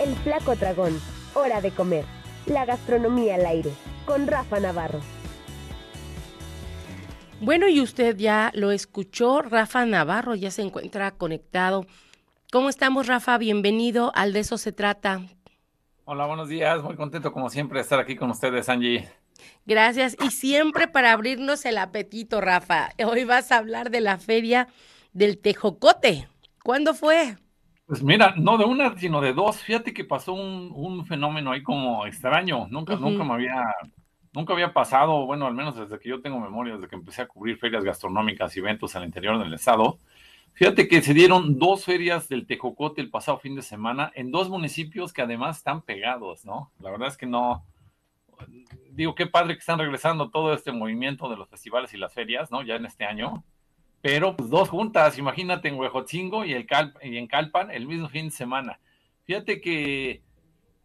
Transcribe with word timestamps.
El 0.00 0.14
Flaco 0.16 0.56
Dragón, 0.56 0.98
Hora 1.34 1.60
de 1.60 1.72
Comer, 1.72 2.06
la 2.46 2.64
gastronomía 2.64 3.34
al 3.34 3.44
aire, 3.44 3.70
con 4.06 4.26
Rafa 4.26 4.58
Navarro. 4.58 4.98
Bueno, 7.42 7.68
y 7.68 7.82
usted 7.82 8.16
ya 8.16 8.50
lo 8.54 8.70
escuchó, 8.70 9.42
Rafa 9.42 9.84
Navarro 9.84 10.34
ya 10.34 10.50
se 10.50 10.62
encuentra 10.62 11.10
conectado. 11.10 11.84
¿Cómo 12.50 12.70
estamos, 12.70 13.08
Rafa? 13.08 13.36
Bienvenido 13.36 14.10
al 14.14 14.32
De 14.32 14.40
eso 14.40 14.56
se 14.56 14.72
trata. 14.72 15.20
Hola, 16.06 16.24
buenos 16.24 16.48
días. 16.48 16.82
Muy 16.82 16.96
contento 16.96 17.30
como 17.30 17.50
siempre 17.50 17.80
de 17.80 17.82
estar 17.82 18.00
aquí 18.00 18.16
con 18.16 18.30
ustedes, 18.30 18.70
Angie. 18.70 19.06
Gracias. 19.66 20.16
Y 20.24 20.30
siempre 20.30 20.88
para 20.88 21.12
abrirnos 21.12 21.66
el 21.66 21.76
apetito, 21.76 22.40
Rafa. 22.40 22.88
Hoy 23.04 23.24
vas 23.24 23.52
a 23.52 23.58
hablar 23.58 23.90
de 23.90 24.00
la 24.00 24.16
feria 24.16 24.66
del 25.12 25.36
Tejocote. 25.36 26.26
¿Cuándo 26.64 26.94
fue? 26.94 27.36
Pues 27.90 28.04
mira, 28.04 28.34
no 28.36 28.56
de 28.56 28.64
una, 28.64 28.96
sino 28.96 29.20
de 29.20 29.32
dos. 29.32 29.64
Fíjate 29.64 29.92
que 29.92 30.04
pasó 30.04 30.32
un, 30.32 31.04
fenómeno 31.06 31.50
ahí 31.50 31.60
como 31.60 32.06
extraño. 32.06 32.68
Nunca, 32.70 32.94
nunca 32.94 33.24
me 33.24 33.34
había, 33.34 33.64
nunca 34.32 34.52
había 34.52 34.72
pasado, 34.72 35.26
bueno, 35.26 35.48
al 35.48 35.54
menos 35.54 35.74
desde 35.74 35.98
que 35.98 36.08
yo 36.08 36.20
tengo 36.20 36.38
memoria, 36.38 36.76
desde 36.76 36.86
que 36.86 36.94
empecé 36.94 37.22
a 37.22 37.26
cubrir 37.26 37.58
ferias 37.58 37.82
gastronómicas 37.82 38.54
y 38.54 38.60
eventos 38.60 38.94
al 38.94 39.02
interior 39.02 39.42
del 39.42 39.52
estado. 39.54 39.98
Fíjate 40.52 40.86
que 40.86 41.02
se 41.02 41.14
dieron 41.14 41.58
dos 41.58 41.84
ferias 41.84 42.28
del 42.28 42.46
Tejocote 42.46 43.00
el 43.00 43.10
pasado 43.10 43.38
fin 43.38 43.56
de 43.56 43.62
semana 43.62 44.12
en 44.14 44.30
dos 44.30 44.48
municipios 44.48 45.12
que 45.12 45.22
además 45.22 45.56
están 45.56 45.82
pegados, 45.82 46.44
¿no? 46.44 46.70
La 46.78 46.92
verdad 46.92 47.08
es 47.08 47.16
que 47.16 47.26
no, 47.26 47.64
digo, 48.92 49.16
qué 49.16 49.26
padre 49.26 49.54
que 49.54 49.60
están 49.60 49.80
regresando 49.80 50.30
todo 50.30 50.54
este 50.54 50.70
movimiento 50.70 51.28
de 51.28 51.36
los 51.36 51.48
festivales 51.48 51.92
y 51.92 51.96
las 51.96 52.14
ferias, 52.14 52.52
¿no? 52.52 52.62
Ya 52.62 52.76
en 52.76 52.86
este 52.86 53.04
año. 53.04 53.42
Pero 54.02 54.36
pues, 54.36 54.50
dos 54.50 54.68
juntas, 54.68 55.18
imagínate 55.18 55.68
en 55.68 55.74
Huejotzingo 55.76 56.44
y, 56.44 56.52
y 56.52 57.16
en 57.16 57.26
Calpan 57.26 57.70
el 57.70 57.86
mismo 57.86 58.08
fin 58.08 58.26
de 58.26 58.30
semana. 58.30 58.80
Fíjate 59.24 59.60
que, 59.60 60.22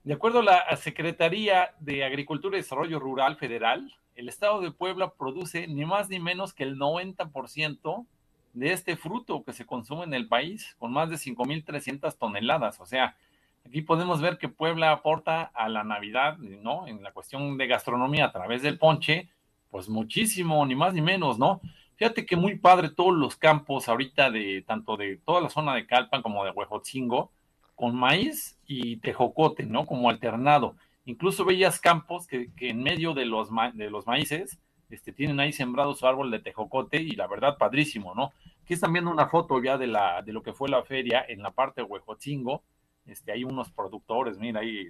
de 0.04 0.14
acuerdo 0.14 0.40
a 0.40 0.44
la 0.44 0.76
Secretaría 0.78 1.74
de 1.80 2.04
Agricultura 2.04 2.58
y 2.58 2.62
Desarrollo 2.62 3.00
Rural 3.00 3.38
Federal, 3.38 3.92
el 4.16 4.30
estado 4.30 4.62
de 4.62 4.72
Puebla 4.72 5.14
produce 5.14 5.68
ni 5.68 5.86
más 5.86 6.10
ni 6.10 6.20
menos 6.20 6.54
que 6.54 6.64
el 6.64 6.78
90% 6.78 8.06
de 8.54 8.72
este 8.72 8.96
fruto 8.96 9.44
que 9.44 9.54
se 9.54 9.66
consume 9.66 10.06
en 10.06 10.14
el 10.14 10.28
país, 10.28 10.76
con 10.80 10.94
más 10.94 11.10
de 11.10 11.18
5.300 11.18 12.18
toneladas. 12.18 12.80
O 12.80 12.86
sea, 12.86 13.18
aquí 13.66 13.82
podemos 13.82 14.22
ver 14.22 14.38
que 14.38 14.48
Puebla 14.48 14.92
aporta 14.92 15.44
a 15.54 15.68
la 15.68 15.84
Navidad, 15.84 16.38
¿no? 16.38 16.88
En 16.88 17.04
la 17.04 17.12
cuestión 17.12 17.58
de 17.58 17.68
gastronomía 17.68 18.26
a 18.26 18.32
través 18.32 18.62
del 18.62 18.80
ponche, 18.80 19.30
pues 19.70 19.90
muchísimo, 19.90 20.66
ni 20.66 20.76
más 20.76 20.94
ni 20.94 21.02
menos, 21.02 21.38
¿no? 21.38 21.60
Fíjate 21.98 22.26
que 22.26 22.36
muy 22.36 22.58
padre 22.58 22.90
todos 22.90 23.14
los 23.14 23.36
campos 23.38 23.88
ahorita 23.88 24.30
de 24.30 24.64
tanto 24.68 24.98
de 24.98 25.18
toda 25.18 25.42
la 25.42 25.50
zona 25.50 25.74
de 25.76 25.88
Calpan 25.88 26.22
como 26.22 26.44
de 26.44 26.52
Huejotzingo, 26.52 27.32
con 27.76 27.96
maíz 27.96 28.58
y 28.68 28.98
tejocote, 28.98 29.66
¿no? 29.66 29.86
Como 29.86 30.10
alternado. 30.10 30.76
Incluso 31.06 31.46
veías 31.46 31.80
campos 31.80 32.28
que, 32.28 32.52
que 32.54 32.70
en 32.70 32.82
medio 32.82 33.14
de 33.14 33.26
los, 33.26 33.50
de 33.74 33.90
los 33.90 34.08
maíces 34.08 34.60
este, 34.90 35.12
tienen 35.12 35.40
ahí 35.40 35.52
sembrado 35.52 35.94
su 35.94 36.06
árbol 36.08 36.32
de 36.32 36.40
tejocote 36.40 37.02
y 37.02 37.12
la 37.12 37.28
verdad 37.28 37.58
padrísimo, 37.58 38.14
¿no? 38.14 38.34
Aquí 38.64 38.74
están 38.74 38.94
viendo 38.94 39.12
una 39.12 39.28
foto 39.28 39.62
ya 39.62 39.78
de, 39.78 39.88
la, 39.88 40.22
de 40.22 40.34
lo 40.34 40.42
que 40.42 40.54
fue 40.54 40.70
la 40.70 40.84
feria 40.84 41.24
en 41.28 41.42
la 41.42 41.52
parte 41.52 41.82
de 41.82 41.88
Huejotzingo. 41.88 42.64
Este, 43.08 43.32
hay 43.32 43.44
unos 43.44 43.72
productores, 43.72 44.40
mira 44.40 44.62
ahí, 44.62 44.88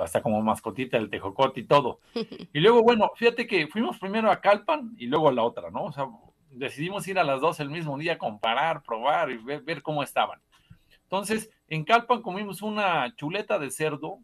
hasta 0.00 0.22
como 0.22 0.40
mascotita 0.40 0.96
del 0.96 1.10
tejocote 1.10 1.60
y 1.60 1.64
todo. 1.64 2.00
Y 2.52 2.60
luego, 2.60 2.82
bueno, 2.82 3.10
fíjate 3.16 3.46
que 3.46 3.66
fuimos 3.66 3.98
primero 3.98 4.30
a 4.30 4.40
Calpan 4.40 4.94
y 4.96 5.06
luego 5.06 5.28
a 5.28 5.32
la 5.32 5.42
otra, 5.42 5.70
¿no? 5.70 5.84
O 5.84 5.92
sea, 5.92 6.08
decidimos 6.50 7.06
ir 7.06 7.18
a 7.18 7.24
las 7.24 7.40
dos 7.40 7.60
el 7.60 7.68
mismo 7.68 7.98
día, 7.98 8.16
comparar, 8.16 8.82
probar 8.82 9.30
y 9.30 9.36
ver, 9.36 9.82
cómo 9.82 10.02
estaban. 10.02 10.40
Entonces, 11.02 11.50
en 11.68 11.84
Calpan 11.84 12.22
comimos 12.22 12.62
una 12.62 13.14
chuleta 13.16 13.58
de 13.58 13.70
cerdo 13.70 14.20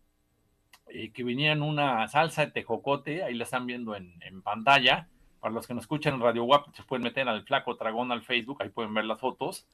eh, 0.89 1.11
que 1.13 1.25
venía 1.25 1.53
en 1.53 1.63
una 1.63 2.09
salsa 2.09 2.47
de 2.47 2.53
tejocote, 2.53 3.23
ahí 3.23 3.35
la 3.35 3.45
están 3.45 3.67
viendo 3.67 3.95
en, 3.95 4.43
pantalla. 4.43 5.09
Para 5.41 5.53
los 5.53 5.67
que 5.67 5.75
nos 5.75 5.84
escuchan 5.84 6.15
en 6.15 6.21
Radio 6.21 6.45
Guap, 6.45 6.72
se 6.75 6.84
pueden 6.84 7.03
meter 7.03 7.28
al 7.28 7.45
Flaco 7.45 7.75
Dragón 7.75 8.12
al 8.12 8.22
Facebook, 8.22 8.62
ahí 8.62 8.71
pueden 8.71 8.95
ver 8.95 9.05
las 9.05 9.21
fotos. 9.21 9.67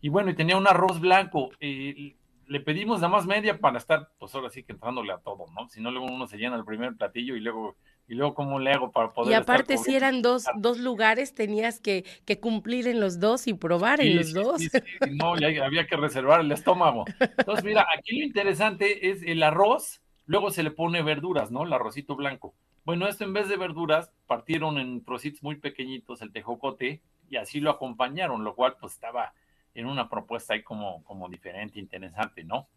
Y 0.00 0.08
bueno, 0.08 0.30
y 0.30 0.34
tenía 0.34 0.56
un 0.56 0.66
arroz 0.66 1.00
blanco. 1.00 1.50
Eh, 1.60 2.14
le 2.48 2.60
pedimos 2.60 3.00
nada 3.00 3.12
más 3.12 3.26
media 3.26 3.58
para 3.58 3.78
estar, 3.78 4.08
pues 4.18 4.34
ahora 4.34 4.48
sí 4.50 4.62
que 4.62 4.72
entrándole 4.72 5.12
a 5.12 5.18
todo, 5.18 5.46
¿no? 5.54 5.68
Si 5.68 5.80
no, 5.80 5.90
luego 5.90 6.06
uno 6.06 6.26
se 6.26 6.38
llena 6.38 6.56
el 6.56 6.64
primer 6.64 6.96
platillo 6.96 7.36
y 7.36 7.40
luego, 7.40 7.76
y 8.08 8.14
luego 8.14 8.34
cómo 8.34 8.58
le 8.58 8.72
hago 8.72 8.90
para 8.90 9.12
poder. 9.12 9.32
Y 9.32 9.34
aparte, 9.34 9.76
si 9.76 9.94
eran 9.94 10.22
dos, 10.22 10.46
dos 10.56 10.78
lugares, 10.78 11.34
tenías 11.34 11.78
que, 11.78 12.04
que, 12.24 12.40
cumplir 12.40 12.88
en 12.88 13.00
los 13.00 13.20
dos 13.20 13.46
y 13.46 13.54
probar 13.54 14.00
en 14.00 14.16
los 14.16 14.32
dos. 14.32 14.60
Sí, 14.60 14.70
no, 15.12 15.34
había 15.34 15.86
que 15.86 15.96
reservar 15.96 16.40
el 16.40 16.50
estómago. 16.50 17.04
Entonces, 17.20 17.64
mira, 17.64 17.86
aquí 17.96 18.18
lo 18.18 18.24
interesante 18.24 19.10
es 19.10 19.22
el 19.22 19.42
arroz, 19.42 20.00
luego 20.24 20.50
se 20.50 20.62
le 20.62 20.70
pone 20.70 21.02
verduras, 21.02 21.50
¿no? 21.50 21.64
El 21.64 21.72
arrocito 21.72 22.16
blanco. 22.16 22.54
Bueno, 22.84 23.06
esto 23.06 23.24
en 23.24 23.34
vez 23.34 23.48
de 23.50 23.58
verduras, 23.58 24.10
partieron 24.26 24.78
en 24.78 25.04
trocitos 25.04 25.42
muy 25.42 25.56
pequeñitos 25.56 26.22
el 26.22 26.32
tejocote 26.32 27.02
y 27.28 27.36
así 27.36 27.60
lo 27.60 27.70
acompañaron, 27.70 28.44
lo 28.44 28.54
cual 28.54 28.76
pues 28.80 28.94
estaba 28.94 29.34
en 29.74 29.86
una 29.86 30.08
propuesta 30.08 30.54
ahí 30.54 30.62
como, 30.62 31.04
como 31.04 31.28
diferente, 31.28 31.78
interesante, 31.78 32.44
¿no? 32.44 32.68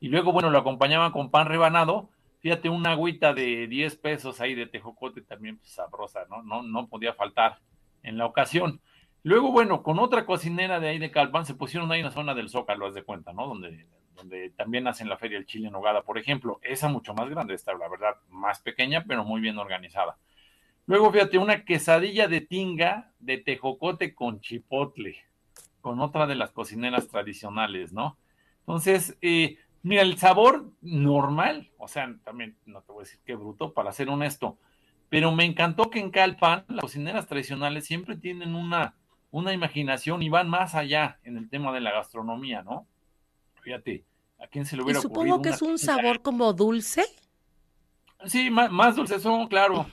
Y 0.00 0.08
luego, 0.08 0.32
bueno, 0.32 0.50
lo 0.50 0.58
acompañaban 0.58 1.12
con 1.12 1.30
pan 1.30 1.46
rebanado, 1.46 2.10
fíjate, 2.40 2.68
una 2.68 2.92
agüita 2.92 3.34
de 3.34 3.66
10 3.66 3.96
pesos 3.96 4.40
ahí 4.40 4.54
de 4.54 4.66
tejocote 4.66 5.22
también 5.22 5.58
pues, 5.58 5.72
sabrosa, 5.72 6.26
¿no? 6.28 6.42
¿no? 6.42 6.62
No 6.62 6.88
podía 6.88 7.14
faltar 7.14 7.58
en 8.02 8.18
la 8.18 8.26
ocasión. 8.26 8.80
Luego, 9.22 9.50
bueno, 9.50 9.82
con 9.82 9.98
otra 9.98 10.24
cocinera 10.24 10.80
de 10.80 10.88
ahí 10.88 10.98
de 10.98 11.10
Calpan 11.10 11.44
se 11.44 11.54
pusieron 11.54 11.90
ahí 11.90 12.00
en 12.00 12.06
la 12.06 12.12
zona 12.12 12.34
del 12.34 12.48
Zócalo, 12.48 12.86
haz 12.86 12.94
de 12.94 13.02
cuenta, 13.02 13.32
¿no? 13.32 13.48
Donde, 13.48 13.86
donde 14.14 14.50
también 14.50 14.86
hacen 14.86 15.08
la 15.08 15.18
feria 15.18 15.38
del 15.38 15.46
chile 15.46 15.66
en 15.66 15.72
nogada, 15.72 16.02
por 16.02 16.18
ejemplo. 16.18 16.60
Esa 16.62 16.88
mucho 16.88 17.14
más 17.14 17.28
grande, 17.28 17.54
esta, 17.54 17.74
la 17.74 17.88
verdad, 17.88 18.16
más 18.28 18.60
pequeña, 18.60 19.04
pero 19.06 19.24
muy 19.24 19.40
bien 19.40 19.58
organizada. 19.58 20.16
Luego, 20.86 21.12
fíjate, 21.12 21.38
una 21.38 21.64
quesadilla 21.64 22.28
de 22.28 22.40
tinga 22.40 23.12
de 23.18 23.38
tejocote 23.38 24.14
con 24.14 24.40
chipotle 24.40 25.27
con 25.88 26.02
otra 26.02 26.26
de 26.26 26.34
las 26.34 26.50
cocineras 26.50 27.08
tradicionales, 27.08 27.94
¿no? 27.94 28.18
Entonces, 28.60 29.16
eh, 29.22 29.56
mira, 29.82 30.02
el 30.02 30.18
sabor 30.18 30.70
normal, 30.82 31.70
o 31.78 31.88
sea, 31.88 32.14
también 32.24 32.58
no 32.66 32.82
te 32.82 32.92
voy 32.92 33.00
a 33.00 33.04
decir 33.04 33.20
qué 33.24 33.34
bruto, 33.34 33.72
para 33.72 33.90
ser 33.90 34.10
honesto, 34.10 34.58
pero 35.08 35.32
me 35.32 35.46
encantó 35.46 35.88
que 35.88 35.98
en 35.98 36.10
Calpan 36.10 36.66
las 36.68 36.82
cocineras 36.82 37.26
tradicionales 37.26 37.86
siempre 37.86 38.18
tienen 38.18 38.54
una, 38.54 38.96
una 39.30 39.54
imaginación 39.54 40.22
y 40.22 40.28
van 40.28 40.50
más 40.50 40.74
allá 40.74 41.20
en 41.24 41.38
el 41.38 41.48
tema 41.48 41.72
de 41.72 41.80
la 41.80 41.90
gastronomía, 41.90 42.62
¿no? 42.62 42.86
Fíjate, 43.62 44.04
¿a 44.38 44.46
quién 44.46 44.66
se 44.66 44.76
le 44.76 44.82
hubiera 44.82 44.98
y 44.98 45.02
supongo 45.02 45.40
que 45.40 45.48
es 45.48 45.62
un 45.62 45.78
sabor 45.78 46.20
como 46.20 46.52
dulce. 46.52 47.06
Sí, 48.26 48.50
más, 48.50 48.70
más 48.70 48.94
dulce 48.94 49.18
son, 49.20 49.48
claro. 49.48 49.86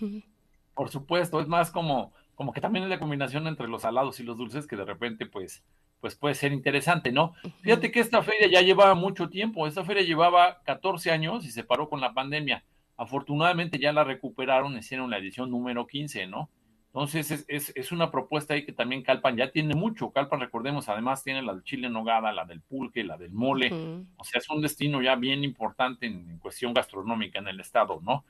Por 0.73 0.89
supuesto, 0.89 1.39
es 1.39 1.47
más 1.47 1.71
como 1.71 2.11
como 2.35 2.51
que 2.51 2.61
también 2.61 2.83
es 2.83 2.89
la 2.89 2.99
combinación 2.99 3.47
entre 3.47 3.67
los 3.67 3.81
salados 3.81 4.19
y 4.19 4.23
los 4.23 4.37
dulces 4.37 4.67
que 4.67 4.75
de 4.75 4.85
repente 4.85 5.25
pues 5.25 5.63
pues 6.05 6.13
puede 6.13 6.35
ser 6.35 6.53
interesante, 6.53 7.11
¿no? 7.11 7.33
Fíjate 7.61 7.91
que 7.91 7.99
esta 7.99 8.21
feria 8.21 8.47
ya 8.47 8.61
llevaba 8.61 8.93
mucho 8.93 9.27
tiempo, 9.27 9.65
esta 9.65 9.83
feria 9.83 10.03
llevaba 10.03 10.61
14 10.61 11.09
años 11.09 11.43
y 11.47 11.49
se 11.49 11.63
paró 11.63 11.89
con 11.89 11.99
la 11.99 12.13
pandemia. 12.13 12.63
Afortunadamente 12.95 13.79
ya 13.79 13.91
la 13.91 14.03
recuperaron, 14.03 14.77
hicieron 14.77 15.09
la 15.09 15.17
edición 15.17 15.49
número 15.49 15.87
15, 15.87 16.27
¿no? 16.27 16.51
Entonces 16.89 17.43
es, 17.47 17.73
es, 17.75 17.91
una 17.91 18.11
propuesta 18.11 18.53
ahí 18.53 18.63
que 18.67 18.71
también 18.71 19.01
Calpan 19.01 19.35
ya 19.35 19.49
tiene 19.49 19.73
mucho. 19.73 20.11
Calpan, 20.11 20.41
recordemos, 20.41 20.87
además 20.89 21.23
tiene 21.23 21.41
la 21.41 21.55
del 21.55 21.63
chile 21.63 21.87
en 21.87 21.93
nogada, 21.93 22.31
la 22.31 22.45
del 22.45 22.61
pulque, 22.61 23.03
la 23.03 23.17
del 23.17 23.31
mole. 23.31 23.71
O 24.17 24.23
sea, 24.23 24.37
es 24.37 24.47
un 24.51 24.61
destino 24.61 25.01
ya 25.01 25.15
bien 25.15 25.43
importante 25.43 26.05
en 26.05 26.37
cuestión 26.37 26.71
gastronómica 26.71 27.39
en 27.39 27.47
el 27.47 27.59
estado, 27.59 27.99
¿no? 28.03 28.25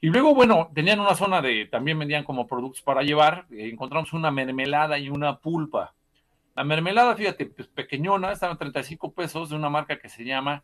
Y 0.00 0.08
luego, 0.08 0.34
bueno, 0.34 0.68
tenían 0.74 0.98
una 0.98 1.14
zona 1.14 1.40
de, 1.40 1.66
también 1.66 1.96
vendían 1.96 2.24
como 2.24 2.48
productos 2.48 2.82
para 2.82 3.04
llevar, 3.04 3.46
eh, 3.52 3.68
encontramos 3.72 4.12
una 4.12 4.32
mermelada 4.32 4.98
y 4.98 5.10
una 5.10 5.38
pulpa. 5.38 5.94
La 6.54 6.64
mermelada, 6.64 7.16
fíjate, 7.16 7.46
pues 7.46 7.68
pequeñona, 7.68 8.32
estaba 8.32 8.52
en 8.52 8.58
35 8.58 9.12
pesos 9.12 9.50
de 9.50 9.56
una 9.56 9.68
marca 9.68 9.98
que 9.98 10.08
se 10.08 10.24
llama 10.24 10.62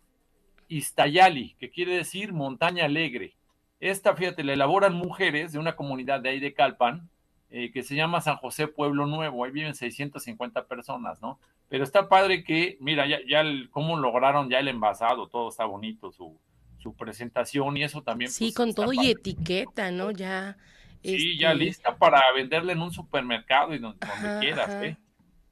Iztayali, 0.68 1.56
que 1.58 1.70
quiere 1.70 1.96
decir 1.96 2.32
montaña 2.32 2.84
alegre. 2.84 3.34
Esta, 3.80 4.14
fíjate, 4.14 4.44
la 4.44 4.52
elaboran 4.52 4.94
mujeres 4.94 5.52
de 5.52 5.58
una 5.58 5.74
comunidad 5.74 6.20
de 6.20 6.28
ahí 6.28 6.40
de 6.40 6.54
Calpan, 6.54 7.08
eh, 7.50 7.72
que 7.72 7.82
se 7.82 7.96
llama 7.96 8.20
San 8.20 8.36
José 8.36 8.68
Pueblo 8.68 9.06
Nuevo, 9.06 9.44
ahí 9.44 9.50
viven 9.50 9.74
650 9.74 10.66
personas, 10.66 11.20
¿no? 11.20 11.40
Pero 11.68 11.82
está 11.82 12.08
padre 12.08 12.44
que, 12.44 12.76
mira, 12.80 13.06
ya, 13.06 13.18
ya 13.28 13.40
el, 13.40 13.68
cómo 13.70 13.96
lograron 13.96 14.48
ya 14.48 14.60
el 14.60 14.68
envasado, 14.68 15.26
todo 15.26 15.48
está 15.48 15.64
bonito, 15.64 16.12
su, 16.12 16.38
su 16.78 16.94
presentación 16.94 17.76
y 17.76 17.82
eso 17.82 18.02
también. 18.02 18.30
Sí, 18.30 18.46
pues, 18.46 18.54
con 18.54 18.74
todo 18.74 18.92
y 18.92 19.10
etiqueta, 19.10 19.90
¿no? 19.90 20.12
Ya. 20.12 20.56
Sí, 21.02 21.38
ya 21.38 21.52
este 21.52 21.64
lista 21.64 21.96
para 21.96 22.20
venderle 22.32 22.74
en 22.74 22.82
un 22.82 22.92
supermercado 22.92 23.74
y 23.74 23.78
donde, 23.78 24.06
quieras, 24.40 24.84
¿eh? 24.84 24.96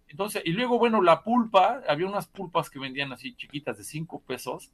Entonces, 0.08 0.42
y 0.44 0.52
luego, 0.52 0.78
bueno, 0.78 1.02
la 1.02 1.22
pulpa, 1.22 1.82
había 1.88 2.06
unas 2.06 2.26
pulpas 2.26 2.70
que 2.70 2.78
vendían 2.78 3.12
así 3.12 3.34
chiquitas 3.34 3.76
de 3.76 3.84
cinco 3.84 4.22
pesos, 4.26 4.72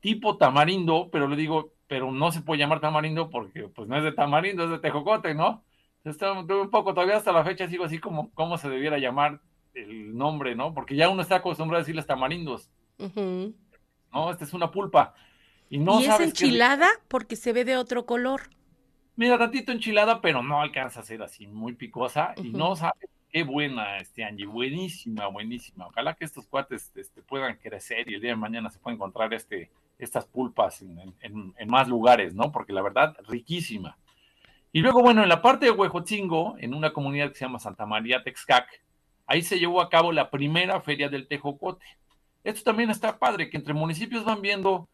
tipo 0.00 0.36
tamarindo, 0.36 1.10
pero 1.12 1.28
le 1.28 1.36
digo, 1.36 1.72
pero 1.86 2.10
no 2.10 2.32
se 2.32 2.40
puede 2.40 2.60
llamar 2.60 2.80
tamarindo 2.80 3.30
porque 3.30 3.68
pues 3.68 3.88
no 3.88 3.96
es 3.96 4.04
de 4.04 4.12
tamarindo, 4.12 4.64
es 4.64 4.70
de 4.70 4.78
tejocote, 4.78 5.34
¿no? 5.34 5.64
Entonces, 6.02 6.50
un 6.50 6.70
poco, 6.70 6.92
todavía 6.92 7.16
hasta 7.16 7.32
la 7.32 7.44
fecha 7.44 7.68
sigo 7.68 7.84
así 7.84 7.98
como 7.98 8.30
cómo 8.32 8.58
se 8.58 8.68
debiera 8.68 8.98
llamar 8.98 9.40
el 9.74 10.16
nombre, 10.16 10.54
¿no? 10.54 10.74
Porque 10.74 10.96
ya 10.96 11.08
uno 11.08 11.22
está 11.22 11.36
acostumbrado 11.36 11.78
a 11.78 11.82
decirles 11.82 12.06
tamarindos. 12.06 12.70
¿no? 12.98 14.30
Esta 14.30 14.44
es 14.44 14.52
una 14.52 14.70
pulpa. 14.70 15.14
Y, 15.70 15.78
no 15.78 16.00
¿Y 16.00 16.04
es 16.04 16.20
enchilada 16.20 16.88
porque 17.08 17.36
se 17.36 17.52
ve 17.52 17.64
de 17.64 17.76
otro 17.76 18.06
color. 18.06 18.42
Mira, 19.16 19.38
tantito 19.38 19.72
enchilada, 19.72 20.20
pero 20.20 20.42
no 20.42 20.60
alcanza 20.60 21.00
a 21.00 21.04
ser 21.04 21.22
así 21.22 21.46
muy 21.46 21.74
picosa 21.74 22.34
y 22.36 22.50
no 22.50 22.76
sabes 22.76 23.08
qué 23.34 23.42
buena, 23.42 23.98
este 23.98 24.22
Angie, 24.22 24.46
buenísima, 24.46 25.26
buenísima. 25.26 25.88
Ojalá 25.88 26.14
que 26.14 26.24
estos 26.24 26.46
cuates 26.46 26.92
este, 26.94 27.20
puedan 27.20 27.56
crecer 27.56 28.08
y 28.08 28.14
el 28.14 28.20
día 28.20 28.30
de 28.30 28.36
mañana 28.36 28.70
se 28.70 28.78
pueda 28.78 28.94
encontrar 28.94 29.34
este, 29.34 29.72
estas 29.98 30.24
pulpas 30.24 30.82
en, 30.82 31.52
más 31.66 31.88
lugares, 31.88 32.32
¿no? 32.32 32.52
Porque 32.52 32.72
la 32.72 32.80
verdad, 32.80 33.16
riquísima. 33.26 33.98
Y 34.70 34.82
luego, 34.82 35.02
bueno, 35.02 35.24
en 35.24 35.28
la 35.28 35.42
parte 35.42 35.64
de 35.64 35.72
Huejotzingo, 35.72 36.54
en 36.60 36.74
una 36.74 36.92
comunidad 36.92 37.30
que 37.30 37.34
se 37.34 37.44
llama 37.44 37.58
Santa 37.58 37.86
María 37.86 38.22
Texcac, 38.22 38.68
ahí 39.26 39.42
se 39.42 39.58
llevó 39.58 39.80
a 39.80 39.90
cabo 39.90 40.12
la 40.12 40.30
primera 40.30 40.80
feria 40.80 41.08
del 41.08 41.26
Tejocote. 41.26 41.86
Esto 42.44 42.62
también 42.62 42.90
está 42.90 43.18
padre, 43.18 43.50
que 43.50 43.56
entre 43.56 43.74
municipios 43.74 44.24
van 44.24 44.42
viendo 44.42 44.88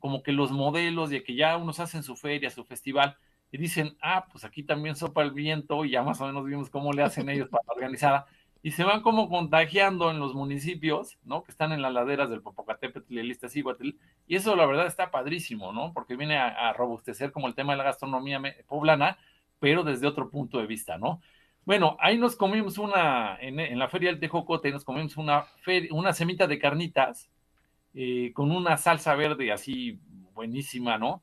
como 0.00 0.24
que 0.24 0.32
los 0.32 0.50
modelos 0.50 1.10
de 1.10 1.22
que 1.22 1.36
ya 1.36 1.56
unos 1.56 1.78
hacen 1.78 2.02
su 2.02 2.16
feria, 2.16 2.50
su 2.50 2.64
festival, 2.64 3.16
y 3.54 3.56
dicen, 3.56 3.96
ah, 4.02 4.26
pues 4.32 4.44
aquí 4.44 4.64
también 4.64 4.96
sopa 4.96 5.22
el 5.22 5.30
viento, 5.30 5.84
y 5.84 5.90
ya 5.90 6.02
más 6.02 6.20
o 6.20 6.26
menos 6.26 6.44
vimos 6.44 6.70
cómo 6.70 6.92
le 6.92 7.04
hacen 7.04 7.28
ellos 7.28 7.48
para 7.48 7.62
organizar, 7.68 8.26
y 8.64 8.72
se 8.72 8.82
van 8.82 9.00
como 9.00 9.28
contagiando 9.28 10.10
en 10.10 10.18
los 10.18 10.34
municipios, 10.34 11.18
¿no? 11.22 11.44
Que 11.44 11.52
están 11.52 11.70
en 11.70 11.80
las 11.80 11.92
laderas 11.92 12.28
del 12.28 12.42
Popocatépetl 12.42 13.14
y 13.14 13.20
el 13.20 13.30
Iztaccíhuatl, 13.30 13.90
y 14.26 14.34
eso 14.34 14.56
la 14.56 14.66
verdad 14.66 14.88
está 14.88 15.12
padrísimo, 15.12 15.72
¿no? 15.72 15.92
Porque 15.92 16.16
viene 16.16 16.36
a, 16.36 16.72
robustecer 16.72 17.30
como 17.30 17.46
el 17.46 17.54
tema 17.54 17.74
de 17.74 17.76
la 17.78 17.84
gastronomía 17.84 18.42
poblana, 18.66 19.18
pero 19.60 19.84
desde 19.84 20.08
otro 20.08 20.30
punto 20.30 20.58
de 20.58 20.66
vista, 20.66 20.98
¿no? 20.98 21.20
Bueno, 21.64 21.96
ahí 22.00 22.18
nos 22.18 22.34
comimos 22.34 22.76
una, 22.76 23.38
en, 23.40 23.78
la 23.78 23.88
feria 23.88 24.10
del 24.10 24.18
Tejocote, 24.18 24.72
nos 24.72 24.84
comimos 24.84 25.16
una, 25.16 25.46
una 25.92 26.12
semita 26.12 26.48
de 26.48 26.58
carnitas 26.58 27.30
eh, 27.94 28.32
con 28.34 28.50
una 28.50 28.76
salsa 28.78 29.14
verde 29.14 29.52
así 29.52 30.00
buenísima, 30.32 30.98
¿no? 30.98 31.22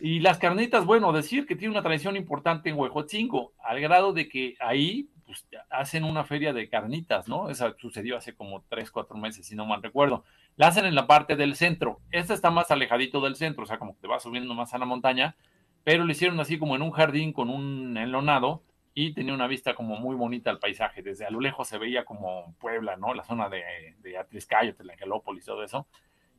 Y 0.00 0.20
las 0.20 0.38
carnitas, 0.38 0.84
bueno, 0.84 1.12
decir 1.12 1.46
que 1.46 1.56
tiene 1.56 1.72
una 1.72 1.82
tradición 1.82 2.16
importante 2.16 2.70
en 2.70 2.78
Huejotzingo, 2.78 3.52
al 3.62 3.80
grado 3.80 4.12
de 4.12 4.28
que 4.28 4.54
ahí 4.60 5.08
pues, 5.26 5.46
hacen 5.70 6.04
una 6.04 6.24
feria 6.24 6.52
de 6.52 6.68
carnitas, 6.68 7.28
¿no? 7.28 7.50
Esa 7.50 7.74
sucedió 7.78 8.16
hace 8.16 8.34
como 8.34 8.64
tres, 8.68 8.90
cuatro 8.90 9.16
meses, 9.16 9.46
si 9.46 9.56
no 9.56 9.66
mal 9.66 9.82
recuerdo. 9.82 10.24
La 10.56 10.68
hacen 10.68 10.86
en 10.86 10.94
la 10.94 11.06
parte 11.06 11.36
del 11.36 11.56
centro. 11.56 12.00
Esta 12.10 12.32
está 12.32 12.50
más 12.50 12.70
alejadito 12.70 13.20
del 13.20 13.36
centro, 13.36 13.64
o 13.64 13.66
sea, 13.66 13.78
como 13.78 13.94
que 13.94 14.02
te 14.02 14.08
va 14.08 14.20
subiendo 14.20 14.54
más 14.54 14.72
a 14.72 14.78
la 14.78 14.86
montaña, 14.86 15.36
pero 15.82 16.04
lo 16.04 16.12
hicieron 16.12 16.38
así 16.38 16.58
como 16.58 16.76
en 16.76 16.82
un 16.82 16.92
jardín 16.92 17.32
con 17.32 17.50
un 17.50 17.96
enlonado 17.96 18.62
y 18.94 19.14
tenía 19.14 19.34
una 19.34 19.46
vista 19.46 19.74
como 19.74 19.96
muy 19.96 20.14
bonita 20.16 20.50
al 20.50 20.58
paisaje. 20.58 21.02
Desde 21.02 21.26
a 21.26 21.30
lo 21.30 21.40
lejos 21.40 21.68
se 21.68 21.78
veía 21.78 22.04
como 22.04 22.54
Puebla, 22.60 22.96
¿no? 22.96 23.14
La 23.14 23.24
zona 23.24 23.48
de, 23.48 23.62
de 23.98 24.16
Atliscayo, 24.16 24.74
Tlaquelópolis, 24.76 25.44
todo 25.44 25.62
eso. 25.64 25.86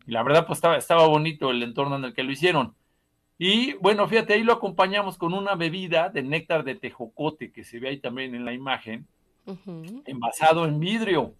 Y 0.07 0.11
la 0.11 0.23
verdad, 0.23 0.47
pues 0.47 0.57
estaba, 0.57 0.77
estaba 0.77 1.07
bonito 1.07 1.51
el 1.51 1.61
entorno 1.61 1.97
en 1.97 2.05
el 2.05 2.13
que 2.13 2.23
lo 2.23 2.31
hicieron. 2.31 2.75
Y 3.41 3.73
bueno, 3.75 4.05
fíjate, 4.05 4.33
ahí 4.33 4.43
lo 4.43 4.51
acompañamos 4.51 5.17
con 5.17 5.33
una 5.33 5.55
bebida 5.55 6.09
de 6.09 6.23
néctar 6.23 6.65
de 6.65 6.75
tejocote 6.75 7.53
que 7.53 7.63
se 7.63 7.79
ve 7.79 7.87
ahí 7.87 7.97
también 7.97 8.35
en 8.35 8.43
la 8.43 8.51
imagen, 8.51 9.07
envasado 10.05 10.65
en 10.65 10.77
vidrio. 10.77 11.35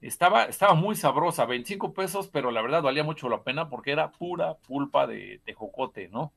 Estaba, 0.00 0.44
estaba 0.44 0.72
muy 0.72 0.96
sabrosa, 0.96 1.44
25 1.44 1.92
pesos, 1.92 2.28
pero 2.28 2.50
la 2.50 2.62
verdad 2.62 2.80
valía 2.80 3.04
mucho 3.04 3.28
la 3.28 3.42
pena 3.42 3.68
porque 3.68 3.92
era 3.92 4.12
pura 4.12 4.54
pulpa 4.66 5.06
de 5.06 5.42
tejocote, 5.44 6.08
¿no? 6.08 6.32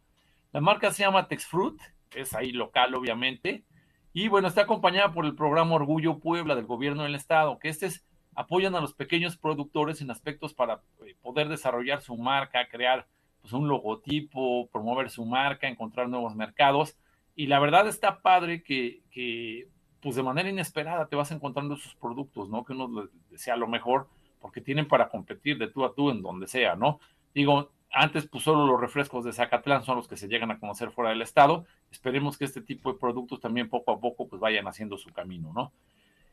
La 0.52 0.60
marca 0.60 0.92
se 0.92 1.04
llama 1.04 1.30
Texfruit, 1.30 1.82
es 2.14 2.34
ahí 2.34 2.52
local, 2.52 2.94
obviamente. 2.94 3.64
Y 4.12 4.28
bueno, 4.28 4.50
está 4.50 4.64
acompañada 4.64 5.14
por 5.14 5.26
el 5.26 5.34
programa 5.34 5.76
Orgullo 5.76 6.20
Puebla 6.20 6.56
del 6.56 6.66
gobierno 6.66 7.04
del 7.04 7.16
estado, 7.16 7.58
que 7.58 7.70
este 7.70 7.86
es, 7.86 8.06
apoyan 8.36 8.76
a 8.76 8.82
los 8.82 8.94
pequeños 8.94 9.38
productores 9.38 10.02
en 10.02 10.12
aspectos 10.12 10.54
para 10.54 10.82
eh, 11.06 11.16
poder 11.22 11.48
desarrollar 11.48 12.02
su 12.02 12.18
marca, 12.18 12.68
crear 12.68 13.08
pues, 13.46 13.54
un 13.54 13.68
logotipo, 13.68 14.68
promover 14.72 15.12
su 15.12 15.24
marca, 15.24 15.68
encontrar 15.68 16.10
nuevos 16.10 16.36
mercados. 16.36 16.98
Y 17.36 17.46
la 17.46 17.60
verdad 17.60 17.88
está 17.88 18.24
padre 18.24 18.64
que, 18.64 19.04
que 19.12 19.68
pues 20.02 20.16
de 20.16 20.24
manera 20.24 20.50
inesperada 20.50 21.06
te 21.06 21.16
vas 21.16 21.30
encontrando 21.30 21.76
esos 21.76 21.94
productos, 21.94 22.50
¿no? 22.50 22.66
Que 22.66 22.74
uno 22.74 23.08
desea 23.30 23.56
lo 23.56 23.68
mejor 23.68 24.08
porque 24.42 24.62
tienen 24.62 24.88
para 24.88 25.10
competir 25.10 25.60
de 25.60 25.68
tú 25.68 25.86
a 25.86 25.94
tú 25.94 26.10
en 26.10 26.24
donde 26.24 26.48
sea, 26.48 26.76
¿no? 26.76 27.00
Digo, 27.36 27.70
antes 27.92 28.26
pues 28.26 28.44
solo 28.44 28.66
los 28.66 28.82
refrescos 28.82 29.24
de 29.24 29.32
Zacatlán 29.32 29.84
son 29.84 29.98
los 29.98 30.08
que 30.08 30.18
se 30.18 30.28
llegan 30.28 30.50
a 30.50 30.60
conocer 30.60 30.90
fuera 30.90 31.12
del 31.12 31.22
estado. 31.22 31.68
Esperemos 31.92 32.40
que 32.40 32.46
este 32.46 32.62
tipo 32.62 32.92
de 32.92 32.98
productos 32.98 33.40
también 33.40 33.70
poco 33.70 33.92
a 33.92 34.00
poco 34.00 34.28
pues 34.28 34.40
vayan 34.40 34.68
haciendo 34.68 34.98
su 34.98 35.14
camino, 35.14 35.54
¿no? 35.54 35.72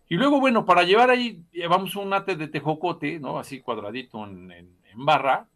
Y 0.08 0.14
luego, 0.14 0.40
bueno, 0.40 0.64
para 0.64 0.84
llevar 0.84 1.10
ahí, 1.10 1.44
llevamos 1.52 1.94
un 1.94 2.14
ate 2.14 2.36
de 2.36 2.48
tejocote, 2.48 3.20
¿no? 3.20 3.38
Así 3.38 3.60
cuadradito 3.60 4.26
en, 4.26 4.50
en 4.50 5.04
barra, 5.04 5.48